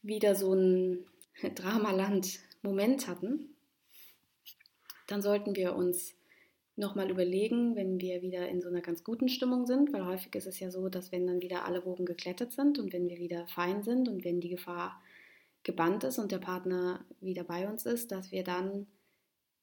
wieder 0.03 0.35
so 0.35 0.53
ein 0.53 1.07
Dramaland-Moment 1.55 3.07
hatten, 3.07 3.55
dann 5.07 5.23
sollten 5.23 5.55
wir 5.55 5.77
uns 5.77 6.18
nochmal 6.79 7.11
überlegen, 7.11 7.75
wenn 7.77 8.01
wir 8.01 8.23
wieder 8.23 8.49
in 8.49 8.61
so 8.61 8.69
einer 8.69 8.81
ganz 8.81 9.03
guten 9.05 9.29
Stimmung 9.29 9.67
sind, 9.67 9.93
weil 9.93 10.07
häufig 10.07 10.35
ist 10.35 10.47
es 10.47 10.61
ja 10.61 10.71
so, 10.71 10.89
dass 10.89 11.13
wenn 11.13 11.27
dann 11.27 11.43
wieder 11.43 11.65
alle 11.65 11.85
Wogen 11.85 12.07
geklettert 12.07 12.53
sind 12.53 12.79
und 12.79 12.93
wenn 12.93 13.09
wir 13.09 13.19
wieder 13.19 13.47
fein 13.49 13.83
sind 13.83 14.09
und 14.09 14.25
wenn 14.25 14.41
die 14.41 14.49
Gefahr 14.49 15.01
gebannt 15.65 16.05
ist 16.05 16.19
und 16.19 16.31
der 16.31 16.39
Partner 16.39 17.05
wieder 17.21 17.45
bei 17.45 17.69
uns 17.69 17.85
ist, 17.85 18.13
dass 18.13 18.31
wir 18.31 18.45
dann 18.45 18.87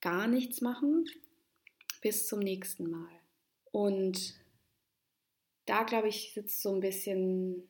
gar 0.01 0.27
nichts 0.27 0.61
machen 0.61 1.05
bis 2.01 2.27
zum 2.27 2.39
nächsten 2.39 2.89
Mal. 2.89 3.09
Und 3.71 4.35
da, 5.65 5.83
glaube 5.83 6.09
ich, 6.09 6.33
sitzt 6.33 6.61
so 6.61 6.73
ein 6.73 6.81
bisschen 6.81 7.63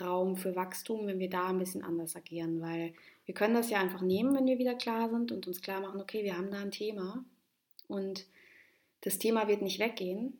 Raum 0.00 0.36
für 0.36 0.54
Wachstum, 0.54 1.06
wenn 1.06 1.18
wir 1.18 1.30
da 1.30 1.48
ein 1.48 1.58
bisschen 1.58 1.82
anders 1.82 2.16
agieren, 2.16 2.60
weil 2.60 2.94
wir 3.24 3.34
können 3.34 3.54
das 3.54 3.70
ja 3.70 3.80
einfach 3.80 4.02
nehmen, 4.02 4.34
wenn 4.34 4.46
wir 4.46 4.58
wieder 4.58 4.74
klar 4.74 5.10
sind 5.10 5.32
und 5.32 5.46
uns 5.46 5.60
klar 5.60 5.80
machen, 5.80 6.00
okay, 6.00 6.22
wir 6.22 6.36
haben 6.36 6.50
da 6.50 6.58
ein 6.58 6.70
Thema 6.70 7.24
und 7.88 8.26
das 9.06 9.18
Thema 9.18 9.46
wird 9.46 9.62
nicht 9.62 9.78
weggehen, 9.78 10.36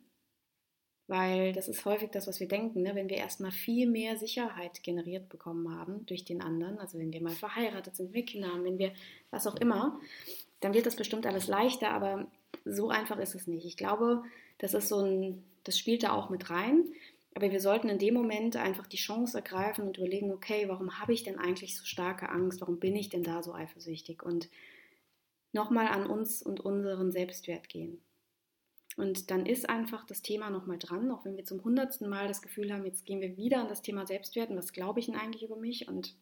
weil 1.07 1.53
das 1.53 1.69
ist 1.69 1.85
häufig 1.85 2.11
das, 2.11 2.27
was 2.27 2.41
wir 2.41 2.49
denken, 2.49 2.81
ne? 2.81 2.95
wenn 2.95 3.07
wir 3.07 3.15
erstmal 3.15 3.51
viel 3.51 3.89
mehr 3.89 4.17
Sicherheit 4.17 4.83
generiert 4.83 5.29
bekommen 5.29 5.73
haben 5.73 6.05
durch 6.05 6.25
den 6.25 6.41
anderen, 6.41 6.77
also 6.77 6.99
wenn 6.99 7.13
wir 7.13 7.21
mal 7.21 7.31
verheiratet 7.31 7.95
sind, 7.95 8.07
wenn 8.07 8.15
wir 8.15 8.25
Kinder 8.25 8.49
haben, 8.49 8.65
wenn 8.65 8.77
wir 8.77 8.91
was 9.31 9.47
auch 9.47 9.55
immer, 9.55 9.97
dann 10.59 10.73
wird 10.73 10.85
das 10.85 10.97
bestimmt 10.97 11.25
alles 11.25 11.47
leichter, 11.47 11.91
aber 11.91 12.29
so 12.65 12.89
einfach 12.89 13.19
ist 13.19 13.35
es 13.35 13.47
nicht. 13.47 13.65
Ich 13.65 13.77
glaube, 13.77 14.23
das 14.57 14.73
ist 14.73 14.89
so 14.89 14.99
ein, 14.99 15.45
das 15.63 15.79
spielt 15.79 16.03
da 16.03 16.11
auch 16.11 16.29
mit 16.29 16.49
rein. 16.49 16.83
Aber 17.35 17.49
wir 17.49 17.61
sollten 17.61 17.87
in 17.87 17.99
dem 17.99 18.15
Moment 18.15 18.57
einfach 18.57 18.87
die 18.87 18.97
Chance 18.97 19.37
ergreifen 19.37 19.87
und 19.87 19.97
überlegen, 19.97 20.33
okay, 20.33 20.67
warum 20.67 20.99
habe 20.99 21.13
ich 21.13 21.23
denn 21.23 21.39
eigentlich 21.39 21.77
so 21.77 21.85
starke 21.85 22.27
Angst? 22.27 22.59
Warum 22.59 22.79
bin 22.79 22.97
ich 22.97 23.07
denn 23.07 23.23
da 23.23 23.43
so 23.43 23.53
eifersüchtig? 23.53 24.23
Und 24.23 24.49
nochmal 25.53 25.87
an 25.87 26.05
uns 26.05 26.41
und 26.41 26.59
unseren 26.59 27.13
Selbstwert 27.13 27.69
gehen. 27.69 28.01
Und 28.97 29.29
dann 29.29 29.45
ist 29.45 29.69
einfach 29.69 30.05
das 30.05 30.23
Thema 30.23 30.49
nochmal 30.49 30.79
dran, 30.79 31.11
auch 31.11 31.23
wenn 31.23 31.37
wir 31.37 31.45
zum 31.45 31.63
hundertsten 31.63 32.09
Mal 32.09 32.27
das 32.27 32.41
Gefühl 32.41 32.73
haben, 32.73 32.83
jetzt 32.83 33.05
gehen 33.05 33.21
wir 33.21 33.37
wieder 33.37 33.61
an 33.61 33.69
das 33.69 33.83
Thema 33.83 34.07
Selbstwert 34.07 34.49
was 34.55 34.73
glaube 34.73 34.99
ich 34.99 35.05
denn 35.05 35.15
eigentlich 35.15 35.43
über 35.43 35.55
mich 35.55 35.87
und 35.87 36.15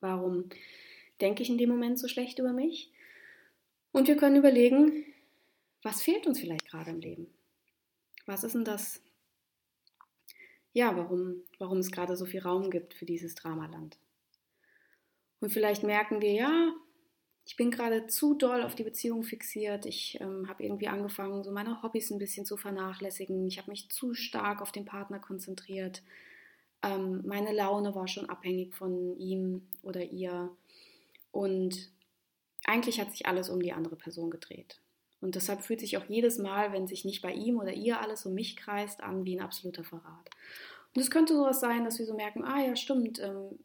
warum 0.00 0.50
denke 1.20 1.42
ich 1.42 1.48
in 1.48 1.58
dem 1.58 1.70
Moment 1.70 1.98
so 1.98 2.08
schlecht 2.08 2.40
über 2.40 2.52
mich. 2.52 2.90
Und 3.92 4.08
wir 4.08 4.16
können 4.16 4.36
überlegen, 4.36 5.06
was 5.82 6.02
fehlt 6.02 6.26
uns 6.26 6.40
vielleicht 6.40 6.68
gerade 6.68 6.90
im 6.90 7.00
Leben? 7.00 7.28
Was 8.26 8.42
ist 8.42 8.56
denn 8.56 8.64
das, 8.64 9.00
ja, 10.72 10.96
warum, 10.96 11.44
warum 11.58 11.78
es 11.78 11.92
gerade 11.92 12.16
so 12.16 12.26
viel 12.26 12.40
Raum 12.40 12.70
gibt 12.70 12.94
für 12.94 13.06
dieses 13.06 13.36
Dramaland? 13.36 13.96
Und 15.40 15.52
vielleicht 15.52 15.84
merken 15.84 16.20
wir, 16.20 16.32
ja, 16.32 16.74
ich 17.46 17.56
bin 17.56 17.70
gerade 17.70 18.08
zu 18.08 18.34
doll 18.34 18.64
auf 18.64 18.74
die 18.74 18.82
Beziehung 18.82 19.22
fixiert. 19.22 19.86
Ich 19.86 20.20
ähm, 20.20 20.48
habe 20.48 20.64
irgendwie 20.64 20.88
angefangen, 20.88 21.44
so 21.44 21.52
meine 21.52 21.80
Hobbys 21.80 22.10
ein 22.10 22.18
bisschen 22.18 22.44
zu 22.44 22.56
vernachlässigen. 22.56 23.46
Ich 23.46 23.58
habe 23.58 23.70
mich 23.70 23.88
zu 23.88 24.14
stark 24.14 24.60
auf 24.60 24.72
den 24.72 24.84
Partner 24.84 25.20
konzentriert. 25.20 26.02
Ähm, 26.82 27.22
meine 27.24 27.52
Laune 27.52 27.94
war 27.94 28.08
schon 28.08 28.28
abhängig 28.28 28.74
von 28.74 29.16
ihm 29.16 29.68
oder 29.82 30.02
ihr. 30.02 30.50
Und 31.30 31.92
eigentlich 32.64 33.00
hat 33.00 33.12
sich 33.12 33.26
alles 33.26 33.48
um 33.48 33.62
die 33.62 33.72
andere 33.72 33.94
Person 33.94 34.30
gedreht. 34.30 34.80
Und 35.20 35.36
deshalb 35.36 35.62
fühlt 35.62 35.78
sich 35.78 35.96
auch 35.96 36.04
jedes 36.08 36.38
Mal, 36.38 36.72
wenn 36.72 36.88
sich 36.88 37.04
nicht 37.04 37.22
bei 37.22 37.32
ihm 37.32 37.60
oder 37.60 37.72
ihr 37.72 38.00
alles 38.00 38.26
um 38.26 38.34
mich 38.34 38.56
kreist, 38.56 39.04
an 39.04 39.24
wie 39.24 39.38
ein 39.38 39.44
absoluter 39.44 39.84
Verrat. 39.84 40.30
Und 40.94 41.00
es 41.00 41.12
könnte 41.12 41.34
sowas 41.34 41.60
sein, 41.60 41.84
dass 41.84 42.00
wir 42.00 42.06
so 42.06 42.14
merken, 42.14 42.44
ah 42.44 42.60
ja, 42.60 42.74
stimmt, 42.74 43.20
ähm, 43.20 43.60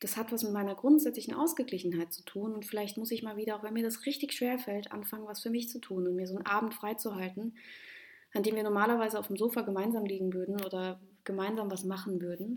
das 0.00 0.16
hat 0.16 0.30
was 0.30 0.44
mit 0.44 0.52
meiner 0.52 0.74
grundsätzlichen 0.74 1.34
Ausgeglichenheit 1.34 2.12
zu 2.12 2.22
tun 2.22 2.54
und 2.54 2.64
vielleicht 2.64 2.96
muss 2.96 3.10
ich 3.10 3.22
mal 3.22 3.36
wieder, 3.36 3.56
auch 3.56 3.64
wenn 3.64 3.74
mir 3.74 3.82
das 3.82 4.06
richtig 4.06 4.32
schwer 4.32 4.58
fällt, 4.58 4.92
anfangen, 4.92 5.26
was 5.26 5.42
für 5.42 5.50
mich 5.50 5.68
zu 5.68 5.80
tun 5.80 6.06
und 6.06 6.14
mir 6.14 6.26
so 6.26 6.36
einen 6.36 6.46
Abend 6.46 6.74
freizuhalten, 6.74 7.56
an 8.32 8.42
dem 8.42 8.54
wir 8.54 8.62
normalerweise 8.62 9.18
auf 9.18 9.26
dem 9.26 9.36
Sofa 9.36 9.62
gemeinsam 9.62 10.04
liegen 10.04 10.32
würden 10.32 10.62
oder 10.64 11.00
gemeinsam 11.24 11.70
was 11.70 11.84
machen 11.84 12.20
würden. 12.20 12.56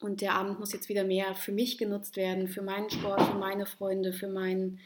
Und 0.00 0.20
der 0.20 0.34
Abend 0.34 0.60
muss 0.60 0.72
jetzt 0.72 0.88
wieder 0.88 1.04
mehr 1.04 1.34
für 1.34 1.52
mich 1.52 1.76
genutzt 1.76 2.16
werden, 2.16 2.48
für 2.48 2.62
meinen 2.62 2.88
Sport, 2.88 3.20
für 3.22 3.36
meine 3.36 3.66
Freunde, 3.66 4.12
für 4.12 4.28
meinen, 4.28 4.78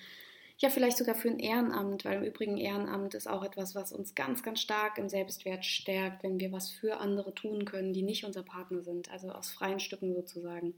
ja, 0.57 0.71
vielleicht 0.71 0.97
sogar 0.97 1.15
für 1.15 1.29
ein 1.29 1.39
Ehrenamt, 1.39 2.05
weil 2.05 2.19
im 2.19 2.25
Übrigen 2.25 2.57
Ehrenamt 2.57 3.15
ist 3.15 3.29
auch 3.29 3.45
etwas, 3.45 3.75
was 3.75 3.93
uns 3.93 4.15
ganz, 4.15 4.43
ganz 4.43 4.61
stark 4.61 4.97
im 4.97 5.11
Selbstwert 5.11 5.67
stärkt, 5.67 6.23
wenn 6.23 6.41
wir 6.41 6.51
was 6.51 6.71
für 6.71 6.97
andere 6.99 7.35
tun 7.35 7.67
können, 7.67 7.93
die 7.93 8.03
nicht 8.03 8.25
unser 8.25 8.43
Partner 8.43 8.83
sind, 8.83 9.11
also 9.13 9.29
aus 9.31 9.51
freien 9.51 9.81
Stücken 9.81 10.15
sozusagen. 10.15 10.75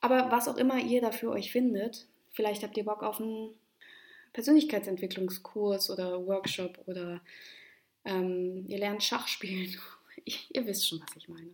Aber 0.00 0.30
was 0.30 0.48
auch 0.48 0.56
immer 0.56 0.78
ihr 0.78 1.00
da 1.00 1.10
für 1.10 1.30
euch 1.30 1.50
findet, 1.50 2.06
vielleicht 2.32 2.62
habt 2.62 2.76
ihr 2.76 2.84
Bock 2.84 3.02
auf 3.02 3.20
einen 3.20 3.54
Persönlichkeitsentwicklungskurs 4.32 5.90
oder 5.90 6.26
Workshop 6.26 6.78
oder 6.86 7.20
ähm, 8.04 8.64
ihr 8.68 8.78
lernt 8.78 9.02
Schach 9.02 9.28
spielen. 9.28 9.76
ihr 10.50 10.66
wisst 10.66 10.88
schon, 10.88 11.00
was 11.00 11.16
ich 11.16 11.28
meine. 11.28 11.50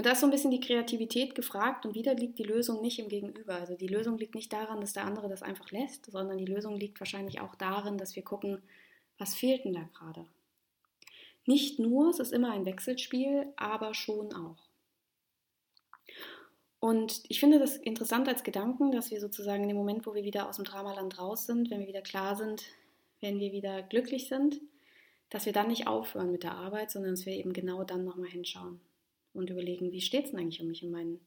Und 0.00 0.06
da 0.06 0.12
ist 0.12 0.20
so 0.20 0.26
ein 0.26 0.30
bisschen 0.30 0.50
die 0.50 0.60
Kreativität 0.60 1.34
gefragt 1.34 1.84
und 1.84 1.94
wieder 1.94 2.14
liegt 2.14 2.38
die 2.38 2.44
Lösung 2.44 2.80
nicht 2.80 2.98
im 2.98 3.10
Gegenüber. 3.10 3.56
Also 3.56 3.74
die 3.74 3.86
Lösung 3.86 4.16
liegt 4.16 4.34
nicht 4.34 4.50
daran, 4.50 4.80
dass 4.80 4.94
der 4.94 5.04
andere 5.04 5.28
das 5.28 5.42
einfach 5.42 5.70
lässt, 5.72 6.10
sondern 6.10 6.38
die 6.38 6.46
Lösung 6.46 6.74
liegt 6.76 6.98
wahrscheinlich 7.00 7.40
auch 7.40 7.54
darin, 7.54 7.98
dass 7.98 8.16
wir 8.16 8.22
gucken, 8.22 8.62
was 9.18 9.34
fehlt 9.34 9.66
denn 9.66 9.74
da 9.74 9.86
gerade. 9.92 10.24
Nicht 11.44 11.78
nur, 11.78 12.08
es 12.08 12.18
ist 12.18 12.32
immer 12.32 12.52
ein 12.52 12.64
Wechselspiel, 12.64 13.52
aber 13.56 13.92
schon 13.92 14.32
auch. 14.32 14.69
Und 16.80 17.22
ich 17.28 17.40
finde 17.40 17.58
das 17.58 17.76
interessant 17.76 18.26
als 18.26 18.42
Gedanken, 18.42 18.90
dass 18.90 19.10
wir 19.10 19.20
sozusagen 19.20 19.62
in 19.62 19.68
dem 19.68 19.76
Moment, 19.76 20.06
wo 20.06 20.14
wir 20.14 20.24
wieder 20.24 20.48
aus 20.48 20.56
dem 20.56 20.64
Dramaland 20.64 21.18
raus 21.18 21.44
sind, 21.44 21.70
wenn 21.70 21.80
wir 21.80 21.86
wieder 21.86 22.00
klar 22.00 22.36
sind, 22.36 22.64
wenn 23.20 23.38
wir 23.38 23.52
wieder 23.52 23.82
glücklich 23.82 24.28
sind, 24.28 24.60
dass 25.28 25.44
wir 25.44 25.52
dann 25.52 25.68
nicht 25.68 25.86
aufhören 25.86 26.32
mit 26.32 26.42
der 26.42 26.54
Arbeit, 26.54 26.90
sondern 26.90 27.12
dass 27.12 27.26
wir 27.26 27.34
eben 27.34 27.52
genau 27.52 27.84
dann 27.84 28.04
nochmal 28.04 28.30
hinschauen 28.30 28.80
und 29.34 29.50
überlegen, 29.50 29.92
wie 29.92 30.00
steht 30.00 30.24
es 30.24 30.30
denn 30.30 30.40
eigentlich 30.40 30.62
um 30.62 30.68
mich 30.68 30.82
und 30.82 30.90
meinen, 30.90 31.20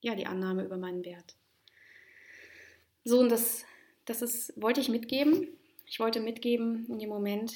ja, 0.00 0.14
die 0.14 0.26
Annahme 0.26 0.64
über 0.64 0.78
meinen 0.78 1.04
Wert. 1.04 1.36
So, 3.04 3.20
und 3.20 3.28
das, 3.28 3.64
das 4.06 4.22
ist, 4.22 4.60
wollte 4.60 4.80
ich 4.80 4.88
mitgeben. 4.88 5.48
Ich 5.84 6.00
wollte 6.00 6.20
mitgeben 6.20 6.86
in 6.88 6.98
dem 6.98 7.10
Moment 7.10 7.54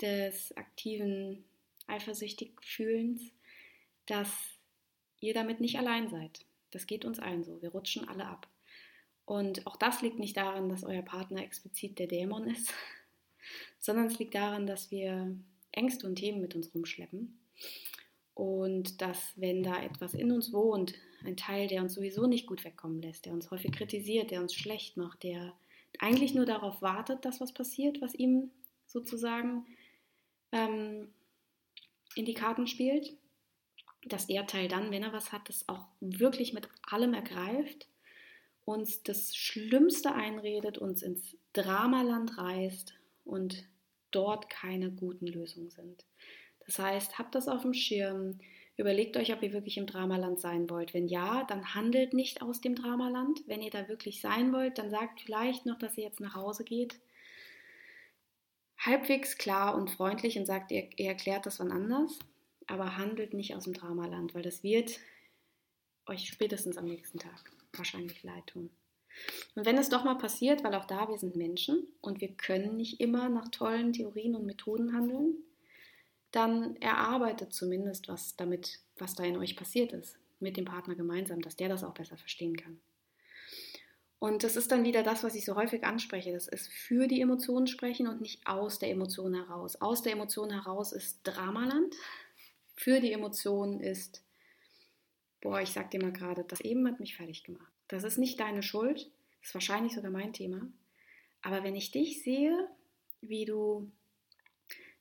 des 0.00 0.56
aktiven 0.56 1.44
eifersüchtig 1.86 2.52
Fühlens, 2.60 3.22
dass 4.06 4.51
ihr 5.22 5.34
damit 5.34 5.60
nicht 5.60 5.78
allein 5.78 6.08
seid. 6.08 6.44
Das 6.70 6.86
geht 6.86 7.04
uns 7.04 7.18
allen 7.18 7.44
so. 7.44 7.62
Wir 7.62 7.70
rutschen 7.70 8.08
alle 8.08 8.26
ab. 8.26 8.48
Und 9.24 9.66
auch 9.66 9.76
das 9.76 10.02
liegt 10.02 10.18
nicht 10.18 10.36
daran, 10.36 10.68
dass 10.68 10.84
euer 10.84 11.02
Partner 11.02 11.42
explizit 11.42 11.98
der 11.98 12.08
Dämon 12.08 12.48
ist, 12.48 12.72
sondern 13.78 14.06
es 14.06 14.18
liegt 14.18 14.34
daran, 14.34 14.66
dass 14.66 14.90
wir 14.90 15.34
Ängste 15.70 16.06
und 16.06 16.16
Themen 16.16 16.40
mit 16.40 16.54
uns 16.54 16.74
rumschleppen. 16.74 17.38
Und 18.34 19.00
dass, 19.00 19.32
wenn 19.36 19.62
da 19.62 19.82
etwas 19.82 20.14
in 20.14 20.32
uns 20.32 20.52
wohnt, 20.52 20.94
ein 21.24 21.36
Teil, 21.36 21.68
der 21.68 21.82
uns 21.82 21.94
sowieso 21.94 22.26
nicht 22.26 22.46
gut 22.46 22.64
wegkommen 22.64 23.00
lässt, 23.00 23.26
der 23.26 23.32
uns 23.32 23.50
häufig 23.50 23.72
kritisiert, 23.72 24.30
der 24.30 24.40
uns 24.40 24.54
schlecht 24.54 24.96
macht, 24.96 25.22
der 25.22 25.52
eigentlich 25.98 26.34
nur 26.34 26.46
darauf 26.46 26.80
wartet, 26.82 27.24
dass 27.24 27.40
was 27.40 27.52
passiert, 27.52 28.00
was 28.00 28.14
ihm 28.14 28.50
sozusagen 28.86 29.66
ähm, 30.50 31.08
in 32.14 32.24
die 32.24 32.34
Karten 32.34 32.66
spielt, 32.66 33.14
dass 34.04 34.26
der 34.26 34.46
Teil 34.46 34.68
dann, 34.68 34.90
wenn 34.90 35.02
er 35.02 35.12
was 35.12 35.32
hat, 35.32 35.48
das 35.48 35.68
auch 35.68 35.86
wirklich 36.00 36.52
mit 36.52 36.68
allem 36.82 37.14
ergreift, 37.14 37.88
uns 38.64 39.02
das 39.02 39.34
Schlimmste 39.34 40.14
einredet, 40.14 40.78
uns 40.78 41.02
ins 41.02 41.36
Dramaland 41.52 42.38
reißt 42.38 42.94
und 43.24 43.64
dort 44.10 44.50
keine 44.50 44.90
guten 44.90 45.26
Lösungen 45.26 45.70
sind. 45.70 46.04
Das 46.66 46.78
heißt, 46.78 47.18
habt 47.18 47.34
das 47.34 47.48
auf 47.48 47.62
dem 47.62 47.74
Schirm, 47.74 48.38
überlegt 48.76 49.16
euch, 49.16 49.32
ob 49.32 49.42
ihr 49.42 49.52
wirklich 49.52 49.78
im 49.78 49.86
Dramaland 49.86 50.40
sein 50.40 50.70
wollt. 50.70 50.94
Wenn 50.94 51.08
ja, 51.08 51.44
dann 51.44 51.74
handelt 51.74 52.14
nicht 52.14 52.42
aus 52.42 52.60
dem 52.60 52.74
Dramaland. 52.74 53.40
Wenn 53.46 53.62
ihr 53.62 53.70
da 53.70 53.88
wirklich 53.88 54.20
sein 54.20 54.52
wollt, 54.52 54.78
dann 54.78 54.90
sagt 54.90 55.20
vielleicht 55.20 55.66
noch, 55.66 55.78
dass 55.78 55.96
ihr 55.98 56.04
jetzt 56.04 56.20
nach 56.20 56.34
Hause 56.34 56.64
geht. 56.64 57.00
Halbwegs 58.78 59.38
klar 59.38 59.76
und 59.76 59.90
freundlich 59.90 60.38
und 60.38 60.46
sagt, 60.46 60.72
ihr, 60.72 60.88
ihr 60.96 61.08
erklärt 61.08 61.46
das 61.46 61.60
wann 61.60 61.70
anders 61.70 62.18
aber 62.66 62.96
handelt 62.96 63.34
nicht 63.34 63.54
aus 63.54 63.64
dem 63.64 63.74
Dramaland, 63.74 64.34
weil 64.34 64.42
das 64.42 64.62
wird 64.62 64.98
euch 66.06 66.26
spätestens 66.28 66.76
am 66.76 66.86
nächsten 66.86 67.18
Tag 67.18 67.52
wahrscheinlich 67.72 68.22
leid 68.22 68.46
tun. 68.46 68.70
Und 69.54 69.66
wenn 69.66 69.78
es 69.78 69.88
doch 69.88 70.04
mal 70.04 70.16
passiert, 70.16 70.64
weil 70.64 70.74
auch 70.74 70.86
da 70.86 71.08
wir 71.08 71.18
sind 71.18 71.36
Menschen 71.36 71.86
und 72.00 72.20
wir 72.20 72.32
können 72.34 72.76
nicht 72.76 73.00
immer 73.00 73.28
nach 73.28 73.48
tollen 73.48 73.92
Theorien 73.92 74.34
und 74.34 74.46
Methoden 74.46 74.94
handeln, 74.94 75.36
dann 76.30 76.76
erarbeitet 76.76 77.52
zumindest 77.52 78.08
was 78.08 78.36
damit, 78.36 78.80
was 78.96 79.14
da 79.14 79.24
in 79.24 79.36
euch 79.36 79.54
passiert 79.54 79.92
ist, 79.92 80.18
mit 80.40 80.56
dem 80.56 80.64
Partner 80.64 80.94
gemeinsam, 80.94 81.42
dass 81.42 81.56
der 81.56 81.68
das 81.68 81.84
auch 81.84 81.94
besser 81.94 82.16
verstehen 82.16 82.56
kann. 82.56 82.80
Und 84.18 84.44
das 84.44 84.54
ist 84.54 84.70
dann 84.70 84.84
wieder 84.84 85.02
das, 85.02 85.24
was 85.24 85.34
ich 85.34 85.44
so 85.44 85.56
häufig 85.56 85.84
anspreche. 85.84 86.32
Das 86.32 86.46
ist 86.46 86.72
für 86.72 87.08
die 87.08 87.20
Emotionen 87.20 87.66
sprechen 87.66 88.06
und 88.06 88.20
nicht 88.20 88.46
aus 88.46 88.78
der 88.78 88.90
Emotion 88.90 89.34
heraus. 89.34 89.74
Aus 89.80 90.02
der 90.02 90.12
Emotion 90.12 90.50
heraus 90.50 90.92
ist 90.92 91.18
Dramaland 91.24 91.96
für 92.82 93.00
die 93.00 93.12
Emotionen 93.12 93.78
ist, 93.78 94.24
boah, 95.40 95.60
ich 95.60 95.70
sag 95.70 95.92
dir 95.92 96.02
mal 96.02 96.12
gerade, 96.12 96.42
das 96.42 96.60
eben 96.60 96.86
hat 96.88 96.98
mich 96.98 97.16
fertig 97.16 97.44
gemacht. 97.44 97.72
Das 97.86 98.02
ist 98.02 98.18
nicht 98.18 98.40
deine 98.40 98.62
Schuld, 98.62 99.08
das 99.40 99.50
ist 99.50 99.54
wahrscheinlich 99.54 99.94
sogar 99.94 100.10
mein 100.10 100.32
Thema. 100.32 100.66
Aber 101.42 101.62
wenn 101.62 101.76
ich 101.76 101.92
dich 101.92 102.24
sehe, 102.24 102.68
wie 103.20 103.44
du 103.44 103.88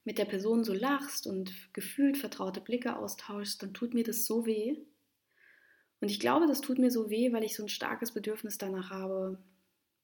mit 0.04 0.20
der 0.20 0.26
Person 0.26 0.64
so 0.64 0.74
lachst 0.74 1.26
und 1.26 1.74
gefühlt 1.74 2.18
vertraute 2.18 2.62
Blicke 2.62 2.98
austauschst, 2.98 3.64
dann 3.64 3.74
tut 3.74 3.96
mir 3.96 4.04
das 4.04 4.26
so 4.26 4.46
weh. 4.46 4.78
Und 6.02 6.12
ich 6.12 6.20
glaube, 6.20 6.46
das 6.46 6.62
tut 6.62 6.78
mir 6.78 6.92
so 6.92 7.10
weh, 7.10 7.34
weil 7.34 7.44
ich 7.44 7.56
so 7.56 7.64
ein 7.64 7.70
starkes 7.70 8.12
Bedürfnis 8.12 8.60
danach 8.60 8.92
habe, 8.92 9.40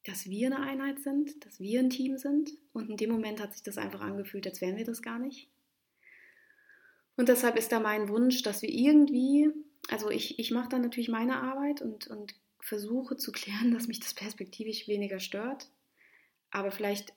dass 0.04 0.28
wir 0.28 0.48
eine 0.48 0.60
Einheit 0.60 1.00
sind, 1.00 1.46
dass 1.46 1.60
wir 1.60 1.80
ein 1.80 1.92
Team 1.92 2.18
sind. 2.18 2.52
Und 2.74 2.90
in 2.90 2.98
dem 2.98 3.12
Moment 3.12 3.40
hat 3.40 3.54
sich 3.54 3.62
das 3.62 3.78
einfach 3.78 4.02
angefühlt, 4.02 4.48
als 4.48 4.62
wären 4.62 4.78
wir 4.78 4.86
das 4.86 5.04
gar 5.04 5.20
nicht. 5.20 5.48
Und 7.17 7.30
deshalb 7.30 7.58
ist 7.58 7.71
da 7.71 7.80
mein 7.80 8.10
Wunsch, 8.10 8.43
dass 8.43 8.62
wir 8.62 8.69
irgendwie, 8.69 9.49
also 9.89 10.10
ich, 10.10 10.39
ich 10.39 10.51
mache 10.51 10.69
da 10.69 10.80
natürlich 10.80 11.10
meine 11.10 11.41
Arbeit 11.41 11.82
und, 11.82 12.08
und 12.08 12.36
versuche 12.62 13.17
zu 13.17 13.32
klären, 13.32 13.71
dass 13.73 13.88
mich 13.88 13.99
das 13.99 14.13
perspektivisch 14.13 14.88
weniger 14.88 15.19
stört. 15.19 15.67
Aber 16.51 16.71
vielleicht 16.71 17.13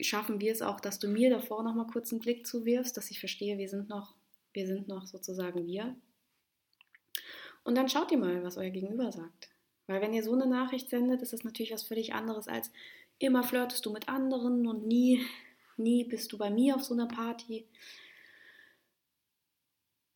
schaffen 0.00 0.40
wir 0.40 0.52
es 0.52 0.60
auch, 0.60 0.80
dass 0.80 0.98
du 0.98 1.08
mir 1.08 1.30
davor 1.30 1.62
noch 1.62 1.74
mal 1.74 1.86
kurz 1.86 2.12
einen 2.12 2.20
Blick 2.20 2.46
zuwirfst, 2.46 2.96
dass 2.96 3.10
ich 3.10 3.20
verstehe, 3.20 3.58
wir 3.58 3.68
sind 3.68 3.88
noch, 3.88 4.14
wir 4.52 4.66
sind 4.66 4.88
noch 4.88 5.06
sozusagen 5.06 5.66
wir. 5.66 5.96
Und 7.64 7.76
dann 7.76 7.88
schaut 7.88 8.10
ihr 8.12 8.18
mal, 8.18 8.42
was 8.42 8.56
euer 8.56 8.70
Gegenüber 8.70 9.10
sagt. 9.12 9.50
Weil 9.86 10.02
wenn 10.02 10.12
ihr 10.12 10.22
so 10.22 10.32
eine 10.32 10.46
Nachricht 10.46 10.90
sendet, 10.90 11.22
ist 11.22 11.32
das 11.32 11.44
natürlich 11.44 11.72
was 11.72 11.82
völlig 11.82 12.12
anderes 12.12 12.46
als 12.46 12.70
immer 13.18 13.42
flirtest 13.42 13.84
du 13.84 13.90
mit 13.90 14.08
anderen 14.08 14.66
und 14.66 14.86
nie, 14.86 15.24
nie 15.76 16.04
bist 16.04 16.32
du 16.32 16.38
bei 16.38 16.50
mir 16.50 16.76
auf 16.76 16.84
so 16.84 16.94
einer 16.94 17.08
Party. 17.08 17.66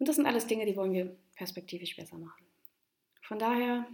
Und 0.03 0.09
das 0.09 0.17
sind 0.17 0.27
alles 0.27 0.49
Dinge, 0.49 0.67
die 0.67 0.75
wollen 0.75 0.95
wir 0.95 1.17
perspektivisch 1.37 1.95
besser 1.95 2.19
machen. 2.19 2.45
Von 3.21 3.39
daher, 3.39 3.87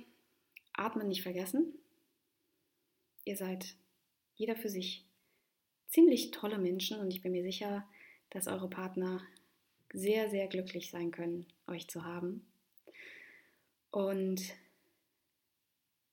atmen 0.72 1.06
nicht 1.06 1.22
vergessen. 1.22 1.74
Ihr 3.26 3.36
seid 3.36 3.74
jeder 4.34 4.56
für 4.56 4.70
sich 4.70 5.04
ziemlich 5.86 6.30
tolle 6.30 6.56
Menschen 6.56 6.98
und 6.98 7.10
ich 7.10 7.20
bin 7.20 7.32
mir 7.32 7.42
sicher, 7.42 7.86
dass 8.30 8.48
eure 8.48 8.70
Partner 8.70 9.20
sehr, 9.92 10.30
sehr 10.30 10.46
glücklich 10.46 10.90
sein 10.90 11.10
können, 11.10 11.44
euch 11.66 11.88
zu 11.88 12.06
haben. 12.06 12.46
Und 13.90 14.40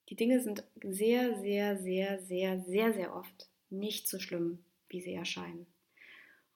die 0.10 0.18
Dinge 0.18 0.42
sind 0.42 0.66
sehr, 0.84 1.40
sehr, 1.40 1.78
sehr, 1.78 2.20
sehr, 2.20 2.60
sehr, 2.60 2.94
sehr 2.94 3.16
oft 3.16 3.48
nicht 3.70 4.10
so 4.10 4.20
schlimm, 4.20 4.62
wie 4.90 5.00
sie 5.00 5.14
erscheinen. 5.14 5.66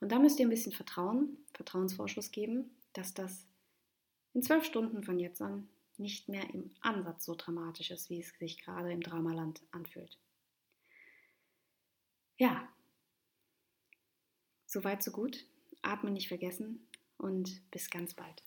Und 0.02 0.12
da 0.12 0.19
müsst 0.19 0.41
ihr 0.41 0.45
ein 0.45 0.49
bisschen 0.49 0.73
Vertrauen, 0.73 1.38
Vertrauensvorschuss 1.54 2.32
geben, 2.32 2.71
dass 2.99 3.13
das 3.13 3.47
in 4.33 4.43
zwölf 4.43 4.65
Stunden 4.65 5.03
von 5.03 5.19
jetzt 5.19 5.41
an 5.41 5.69
nicht 5.97 6.27
mehr 6.27 6.53
im 6.53 6.69
Ansatz 6.81 7.25
so 7.25 7.33
dramatisch 7.35 7.91
ist, 7.91 8.09
wie 8.09 8.19
es 8.19 8.29
sich 8.38 8.62
gerade 8.62 8.91
im 8.91 9.01
Dramaland 9.01 9.62
anfühlt. 9.71 10.17
Ja, 12.38 12.67
soweit 14.65 15.01
so 15.01 15.12
gut. 15.12 15.45
Atmen 15.81 16.13
nicht 16.13 16.27
vergessen 16.27 16.85
und 17.17 17.62
bis 17.71 17.89
ganz 17.89 18.13
bald. 18.13 18.43